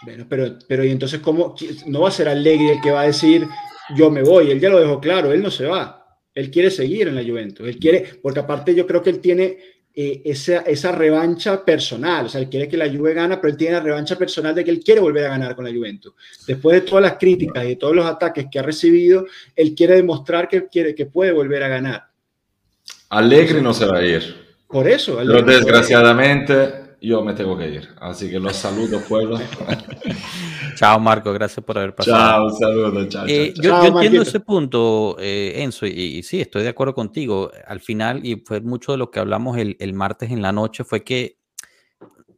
[0.04, 1.56] Bueno, pero, pero y entonces, ¿cómo?
[1.88, 3.48] No va a ser Allegri el que va a decir,
[3.96, 4.52] yo me voy.
[4.52, 6.06] Él ya lo dejó claro, él no se va.
[6.34, 7.68] Él quiere seguir en la Juventus.
[7.68, 9.58] Él quiere, porque aparte yo creo que él tiene
[9.96, 12.28] eh, esa, esa, revancha personal.
[12.28, 14.64] O sea, él quiere que la Juve gana, pero él tiene la revancha personal de
[14.64, 16.14] que él quiere volver a ganar con la Juventus.
[16.46, 19.26] Después de todas las críticas y de todos los ataques que ha recibido,
[19.56, 22.04] él quiere demostrar que, quiere, que puede volver a ganar.
[23.10, 24.46] Allegri no se va a ir.
[24.68, 25.18] Por eso.
[25.18, 27.90] Pero desgraciadamente yo me tengo que ir.
[28.00, 29.38] Así que los saludo, pueblo.
[30.76, 31.32] chao, Marco.
[31.34, 32.50] Gracias por haber pasado.
[32.50, 33.10] Chao, saludos.
[33.10, 37.52] Chao, eh, Yo, entiendo ese punto, eh, Enzo, y, sí, estoy de acuerdo contigo.
[37.68, 40.84] Al final, y fue mucho de lo que hablamos el, el martes en la noche,
[40.84, 41.38] fue que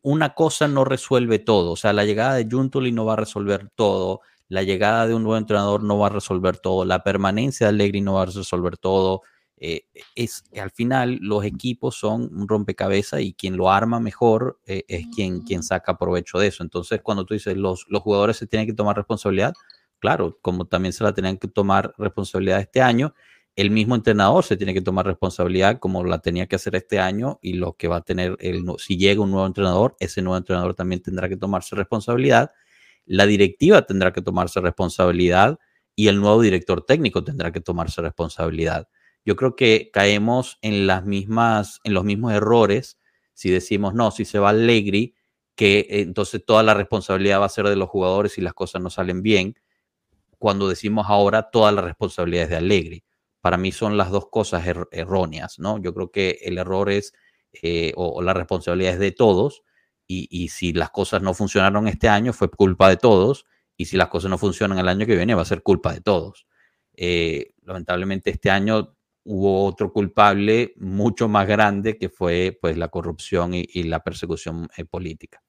[0.01, 1.71] una cosa no resuelve todo.
[1.71, 4.21] O sea, la llegada de Juntuli no va a resolver todo.
[4.47, 6.85] La llegada de un nuevo entrenador no va a resolver todo.
[6.85, 9.21] La permanencia de Allegri no va a resolver todo
[9.61, 9.83] eh,
[10.15, 15.05] es al final los equipos son un rompecabezas y quien lo arma mejor eh, es
[15.13, 16.63] quien, quien saca provecho de eso.
[16.63, 19.53] Entonces, cuando tú dices los, los jugadores se tienen que tomar responsabilidad,
[19.99, 23.13] claro, como también se la tenían que tomar responsabilidad este año,
[23.57, 27.39] el mismo entrenador se tiene que tomar responsabilidad como la tenía que hacer este año
[27.41, 30.73] y lo que va a tener, el, si llega un nuevo entrenador, ese nuevo entrenador
[30.75, 32.51] también tendrá que tomarse responsabilidad,
[33.05, 35.59] la directiva tendrá que tomarse responsabilidad
[35.95, 38.87] y el nuevo director técnico tendrá que tomarse responsabilidad
[39.25, 42.99] yo creo que caemos en las mismas, en los mismos errores
[43.39, 45.15] si decimos, no, si se va Allegri,
[45.55, 48.89] que entonces toda la responsabilidad va a ser de los jugadores si las cosas no
[48.89, 49.55] salen bien,
[50.37, 53.05] cuando decimos ahora toda la responsabilidad es de Allegri.
[53.39, 55.77] Para mí son las dos cosas er-, erróneas, ¿no?
[55.77, 57.13] Yo creo que el error es,
[57.61, 59.63] eh, o, la responsabilidad es de todos,
[60.05, 63.45] y, si las cosas no funcionaron este año fue culpa de todos,
[63.77, 66.01] y si las cosas no funcionan el año que viene va a ser culpa de
[66.01, 66.45] todos.
[66.97, 68.97] Eh, lamentablemente este año
[69.31, 74.85] hubo otro culpable mucho más grande que fue pues la corrupción y, la persecución eh,
[74.85, 75.43] política.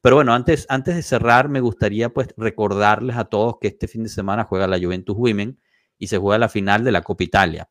[0.00, 4.02] Pero bueno, antes, antes de cerrar, me gustaría pues recordarles a todos que este fin
[4.02, 5.60] de semana juega la Juventus Women
[5.96, 7.70] y se juega la final de la Copa Italia,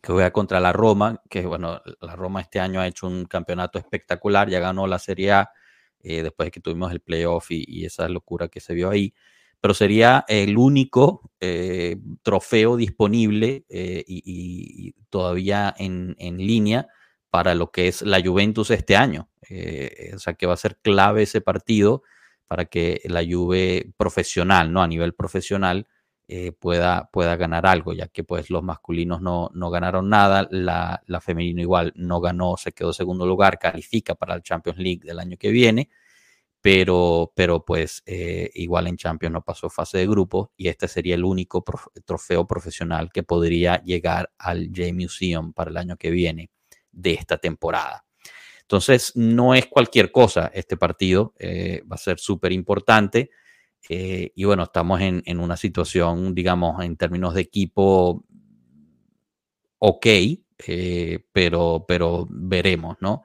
[0.00, 3.80] que juega contra la Roma, que bueno, la Roma este año ha hecho un campeonato
[3.80, 5.50] espectacular, ya ganó la Serie A
[5.98, 9.12] eh, después de que tuvimos el playoff y, y esa locura que se vio ahí
[9.66, 16.86] pero sería el único eh, trofeo disponible eh, y, todavía en, línea
[17.30, 19.28] para lo que es la Juventus este año.
[19.50, 22.04] Eh, o sea que va a ser clave ese partido
[22.46, 24.84] para que la Juve profesional, ¿no?
[24.84, 25.88] A nivel profesional,
[26.60, 31.20] pueda, pueda ganar algo, ya que pues los masculinos no, no ganaron nada, la, la
[31.20, 35.36] femenina igual no ganó, se quedó segundo lugar, califica para el Champions League del año
[35.36, 35.90] que viene
[36.66, 41.14] pero, pero pues eh, igual en Champions no pasó fase de grupo y este sería
[41.14, 41.64] el único
[42.04, 46.50] trofeo profesional que podría llegar al J-Museum para el año que viene
[46.90, 48.04] de esta temporada.
[48.62, 53.30] Entonces, no es cualquier cosa este partido, eh, va a ser súper importante.
[53.88, 58.24] Eh, y bueno, estamos en, en, una situación, digamos, en términos de equipo,
[59.78, 60.06] ok,
[61.32, 63.22] pero, pero veremos, ¿no?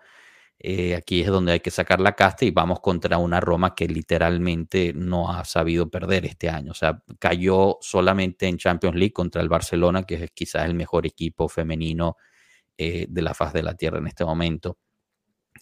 [0.64, 3.88] Eh, aquí es donde hay que sacar la casta y vamos contra una Roma que
[3.88, 6.72] literalmente no ha sabido perder este año.
[6.72, 11.07] O sea, cayó solamente en Champions League contra el Barcelona, que es quizás el mejor
[11.07, 12.16] equipo femenino
[12.78, 14.78] eh, de la faz de la tierra en este momento,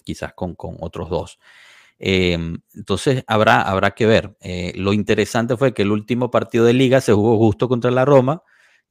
[0.03, 1.39] quizás con, otros dos.
[1.97, 4.35] Em, entonces habrá, habrá que ver.
[4.41, 8.03] Eh, lo interesante fue que el último partido de liga se jugó justo contra la
[8.03, 8.43] Roma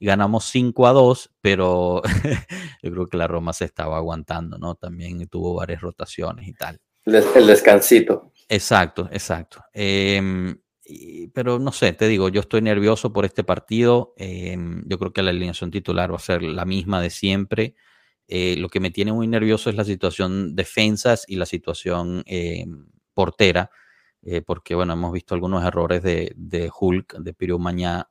[0.07, 2.03] ganamos 5 a 2, pero
[2.83, 4.75] yo creo que la Roma se estaba aguantando, ¿no?
[4.75, 6.81] También tuvo varias rotaciones y tal.
[7.05, 8.33] El descansito.
[8.49, 9.65] Exacto, exacto.
[9.73, 10.59] Em,
[11.33, 14.15] pero no sé, te digo, yo estoy nervioso por este partido.
[14.17, 17.75] Em, yo creo que la alineación titular va a ser la misma de siempre.
[18.27, 22.87] Eh, lo que me tiene muy nervioso es la situación defensas y la situación em,
[23.15, 23.71] portera.
[24.23, 28.11] Eh, porque bueno, hemos visto algunos errores de, de Hulk, de Piru Mañá,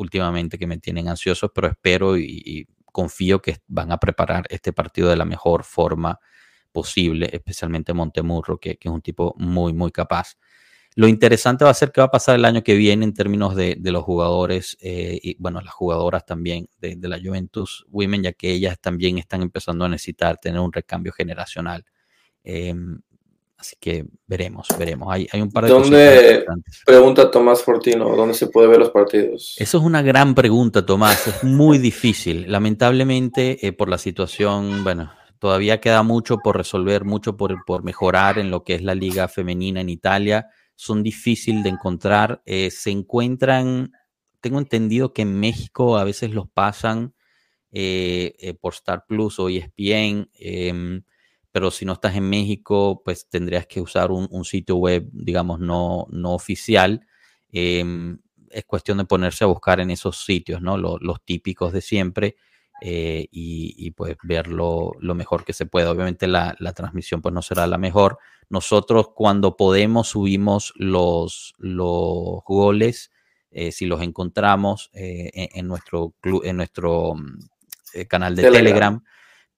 [0.00, 5.08] últimamente que me tienen ansioso, pero espero y, confío que van a preparar este partido
[5.08, 6.18] de la mejor forma
[6.72, 10.36] posible, especialmente Montemurro, que, que, es un tipo muy, muy capaz.
[10.96, 13.54] Lo interesante va a ser qué va a pasar el año que viene en términos
[13.54, 18.50] de, los jugadores eh, y, bueno, las jugadoras también de, la Juventus Women, ya que
[18.50, 21.84] ellas también están empezando a necesitar tener un recambio generacional.
[22.42, 23.00] Em,
[23.60, 25.12] Así que veremos, veremos.
[25.12, 26.46] Hay, hay un par de ¿Dónde,
[26.86, 29.54] pregunta Tomás Fortino, dónde se puede ver los partidos?
[29.58, 31.26] Eso es una gran pregunta, Tomás.
[31.26, 32.50] Es muy difícil.
[32.50, 38.38] Lamentablemente, eh, por la situación, bueno, todavía queda mucho por resolver, mucho por, por, mejorar
[38.38, 40.46] en lo que es la liga femenina en Italia.
[40.74, 42.40] Son difíciles de encontrar.
[42.46, 43.92] Eh, se encuentran,
[44.40, 47.12] tengo entendido que en México a veces los pasan
[47.72, 51.02] eh, por Star Plus o ESPN em,
[51.52, 56.06] pero si no estás en México, pues tendrías que usar un, sitio web, digamos, no,
[56.10, 57.06] no oficial.
[57.50, 58.18] Em,
[58.50, 60.76] es cuestión de ponerse a buscar en esos sitios, ¿no?
[60.76, 62.36] Los, típicos de siempre
[62.82, 65.90] eh, y, pues ver lo, mejor que se pueda.
[65.90, 68.18] Obviamente la, transmisión pues no será la mejor.
[68.48, 73.10] Nosotros cuando podemos subimos los, los goles,
[73.50, 79.02] eh, si los encontramos eh, en, nuestro, club, en nuestro mm, canal de Telegram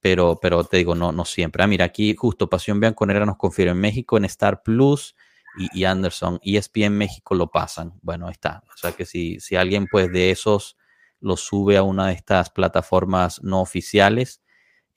[0.03, 1.63] pero, pero te digo, no, no siempre.
[1.63, 5.15] Ah, mira, aquí justo Pasión Bianconera nos confirma en México, en Star Plus
[5.57, 7.93] y, y Anderson, ESPN México lo pasan.
[8.01, 8.63] Bueno, está.
[8.73, 10.75] O sea que si, si alguien pues de esos
[11.21, 14.43] lo sube a una de estas plataformas no oficiales,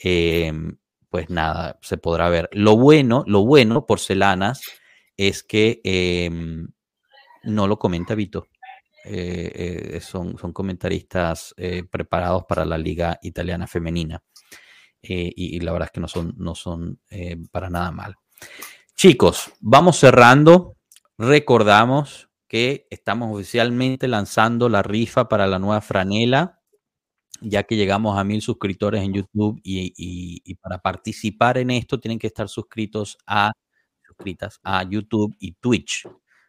[0.00, 0.76] em,
[1.08, 2.48] pues nada, se podrá ver.
[2.50, 4.60] Lo bueno, lo bueno, porcelanas,
[5.16, 6.66] es que em,
[7.44, 8.48] no lo comenta Vito.
[9.04, 14.20] Eh, eh, son, son comentaristas eh, preparados para la Liga Italiana Femenina.
[15.08, 18.16] Eh, y, la verdad es que no son, no son eh, para nada mal.
[18.96, 20.76] Chicos, vamos cerrando.
[21.18, 26.60] Recordamos que estamos oficialmente lanzando la rifa para la nueva franela,
[27.40, 32.26] ya que llegamos a mil suscriptores en YouTube y, para participar en esto tienen que
[32.26, 33.52] estar suscritos a,
[34.06, 36.08] suscritas a YouTube y Twitch.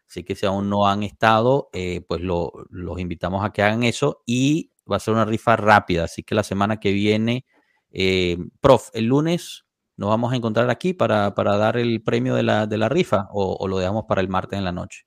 [0.10, 4.24] Así que si aún no han estado, eh, pues los invitamos a que hagan eso
[4.26, 6.06] y va a ser una rifa rápida.
[6.06, 7.46] Así que la semana que viene
[7.92, 9.66] eh, prof, el lunes
[9.98, 13.68] nos vamos a encontrar aquí para, dar el premio de la, de la rifa o,
[13.68, 15.04] lo dejamos para el martes en la noche.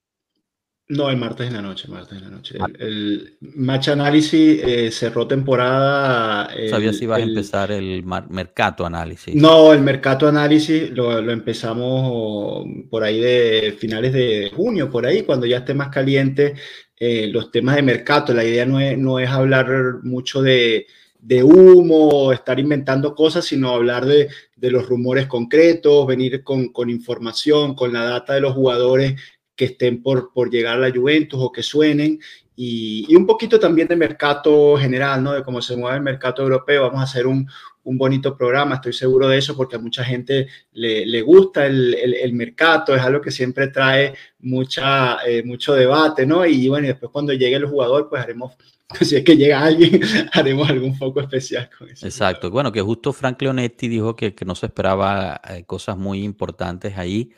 [0.89, 2.59] No, el martes en la noche, martes en la noche.
[2.81, 6.51] El, Match Análisis eh, cerró temporada.
[6.69, 9.37] ¿Sabías si iba a empezar el Mercato Análisis?
[9.37, 15.47] No, el Mercato Análisis lo, empezamos por ahí de finales de junio, por ahí, cuando
[15.47, 16.57] ya esté más caliente
[16.97, 18.35] eh, los temas de mercado.
[18.35, 20.89] La idea no es, no es hablar mucho de,
[21.23, 27.93] de humo, estar inventando cosas, sino hablar de, los rumores concretos, venir con, información, con
[27.93, 29.21] la data de los jugadores
[29.55, 32.19] que estén por, por llegar a la Juventus o que suenen,
[32.57, 35.33] y, un poquito también de mercado general, ¿no?
[35.33, 36.83] De cómo se mueve el mercado europeo.
[36.83, 37.49] Vamos a hacer un,
[37.83, 42.95] bonito programa, estoy seguro de eso, porque a mucha gente le, gusta el, el, mercado,
[42.95, 46.47] es algo que siempre trae mucha, eh, mucho debate, ¿no?
[46.47, 48.57] Y bueno, después cuando llegue el jugador, pues haremos
[49.01, 50.01] si es que llega alguien,
[50.33, 52.07] haremos algún foco especial con eso.
[52.07, 52.51] Exacto.
[52.51, 57.31] Bueno, que justo Frank Leonetti dijo que, no se esperaba eh, cosas muy importantes ahí.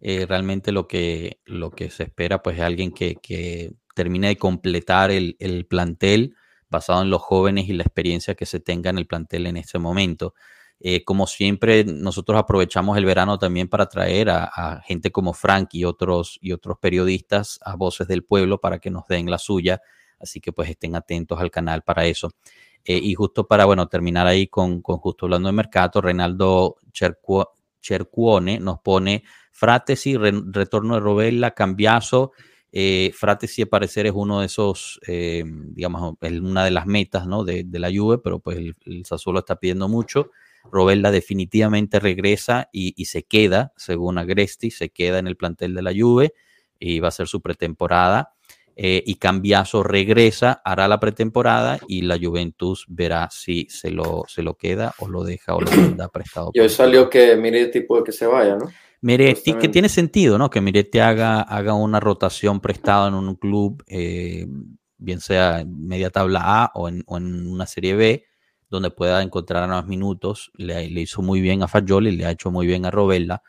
[0.00, 5.10] Eh, realmente lo que, lo que se espera pues es alguien que, termine de completar
[5.10, 6.36] el, plantel
[6.70, 9.80] basado en los jóvenes y la experiencia que se tenga en el plantel en este
[9.80, 10.34] momento.
[10.78, 15.84] Eh, como siempre, nosotros aprovechamos el verano también para traer a, gente como Frank y
[15.84, 19.82] otros, y otros periodistas, a voces del pueblo, para que nos den la suya
[20.20, 22.32] Así que pues estén atentos al canal para eso.
[22.84, 26.76] Eh, y justo para, bueno, terminar ahí con, justo hablando de mercado, Reinaldo
[27.80, 32.32] Chercuone nos pone Fratesi, retorno de Robella, cambiazo.
[32.70, 37.26] Eh, Fratesi, al parecer, es uno de esos, eh, digamos, es una de las metas
[37.26, 37.44] ¿no?
[37.44, 40.30] de, la Juve, pero pues el, el Sassuolo está pidiendo mucho.
[40.70, 45.82] Robella definitivamente regresa y, y, se queda, según Agresti, se queda en el plantel de
[45.82, 46.34] la Juve
[46.78, 48.34] y va a ser su pretemporada.
[48.80, 54.44] Eh, y Cambiaso regresa, hará la pretemporada y la Juventus verá si se lo, se
[54.44, 56.52] lo queda o lo deja o lo da prestado.
[56.54, 58.66] Y hoy salió que Miretti puede que se vaya, ¿no?
[59.00, 60.50] Miretti, que tiene sentido, ¿no?
[60.50, 64.46] Que Miretti haga, haga una rotación prestada en un club, eh,
[64.96, 68.24] bien sea media tabla A o en, una serie B,
[68.68, 70.50] donde pueda encontrar más minutos.
[70.54, 73.42] Le, le hizo muy bien a Fagioli, le ha hecho muy bien a Robella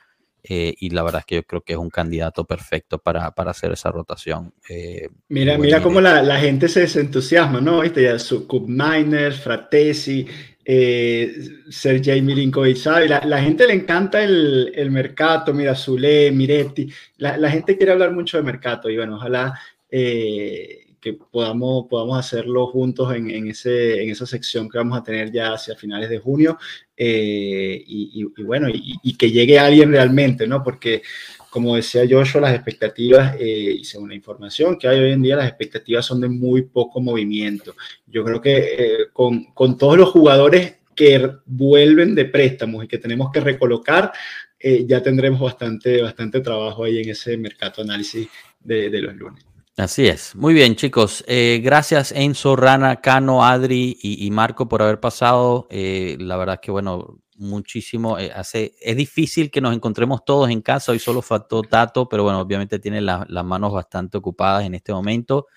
[0.43, 3.51] eh, y la verdad es que yo creo que es un candidato perfecto para, para
[3.51, 4.53] hacer esa rotación.
[4.69, 7.81] Eh, mira, mira cómo la, la, gente se desentusiasma, ¿no?
[7.81, 8.03] ¿Viste?
[8.03, 10.25] Ya su Miners, Fratesi,
[10.71, 11.33] eh,
[11.71, 13.09] Sergei Milinkovic, ¿sabes?
[13.09, 16.87] La, la, gente le encanta el, el mercado, mira, Zule, Miretti,
[17.17, 19.59] la, la, gente quiere hablar mucho de mercado y bueno, ojalá
[19.89, 25.03] eh, que podamos, podamos hacerlo juntos en, en, ese, en esa sección que vamos a
[25.03, 26.59] tener ya hacia finales de junio.
[26.95, 30.61] Eh, y, bueno, y, que llegue alguien realmente, ¿no?
[30.61, 31.01] Porque,
[31.49, 35.35] como decía Joshua, las expectativas, eh, y según la información que hay hoy en día,
[35.35, 37.75] las expectativas son de muy poco movimiento.
[38.07, 42.97] Yo creo que eh, con, con todos los jugadores que vuelven de préstamos y que
[42.97, 44.11] tenemos que recolocar,
[44.59, 48.27] eh, ya tendremos bastante, bastante trabajo ahí en ese mercado análisis
[48.59, 49.49] de, de los lunes.
[49.79, 50.35] Así es.
[50.35, 51.23] Muy bien, chicos.
[51.25, 55.67] Eh, gracias Enzo, Rana, Cano, Adri y, Marco por haber pasado.
[55.71, 58.17] Eh, la verdad que, bueno, muchísimo.
[58.17, 60.91] hace, es difícil que nos encontremos todos en casa.
[60.91, 65.47] Hoy solo faltó Tato, pero bueno, obviamente tiene las manos bastante ocupadas en este momento.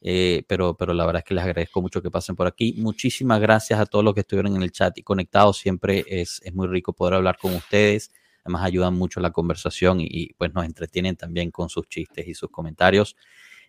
[0.00, 2.74] pero, pero la verdad es que les agradezco mucho que pasen por aquí.
[2.78, 5.58] Muchísimas gracias a todos los que estuvieron en el chat y conectados.
[5.58, 8.12] Siempre es, es muy rico poder hablar con ustedes
[8.44, 12.50] además ayudan mucho la conversación y, pues nos entretienen también con sus chistes y sus
[12.50, 13.16] comentarios.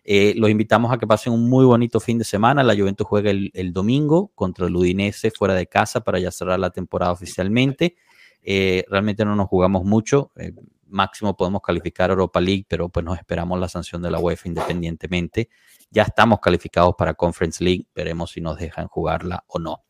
[0.04, 2.62] Eh, los invitamos a que pasen un muy bonito fin de semana.
[2.62, 6.70] La Juventus juega el, domingo contra el Udinese fuera de casa para ya cerrar la
[6.70, 7.96] temporada oficialmente.
[8.42, 10.32] Eh, realmente no nos jugamos mucho.
[10.36, 10.52] Eh,
[10.88, 15.48] máximo podemos calificar Europa League, pero pues nos esperamos la sanción de la UEFA independientemente.
[15.90, 17.86] Ya estamos calificados para Conference League.
[17.94, 19.84] Veremos si nos dejan jugarla o no.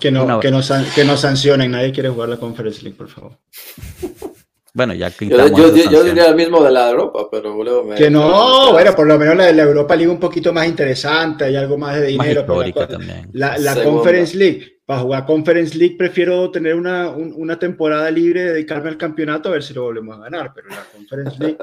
[0.00, 0.60] Que no, que, no,
[0.94, 3.38] que no sancionen, nadie quiere jugar la Conference League, por favor.
[4.74, 5.70] Bueno, ya que yo, yo,
[6.02, 9.36] diría el mismo de la Europa, pero luego me, Que no, bueno, por lo menos
[9.36, 12.46] la de la Europa League un poquito más interesante, hay algo más de dinero.
[13.32, 18.88] la, la, Conference League, para jugar Conference League prefiero tener una, una temporada libre, dedicarme
[18.88, 21.58] al campeonato a ver si lo volvemos a ganar, pero la Conference League...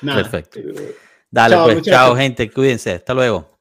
[0.00, 0.22] Nada.
[0.22, 0.60] Perfecto.
[1.30, 3.58] Dale, pues, chao gente, cuídense, hasta luego.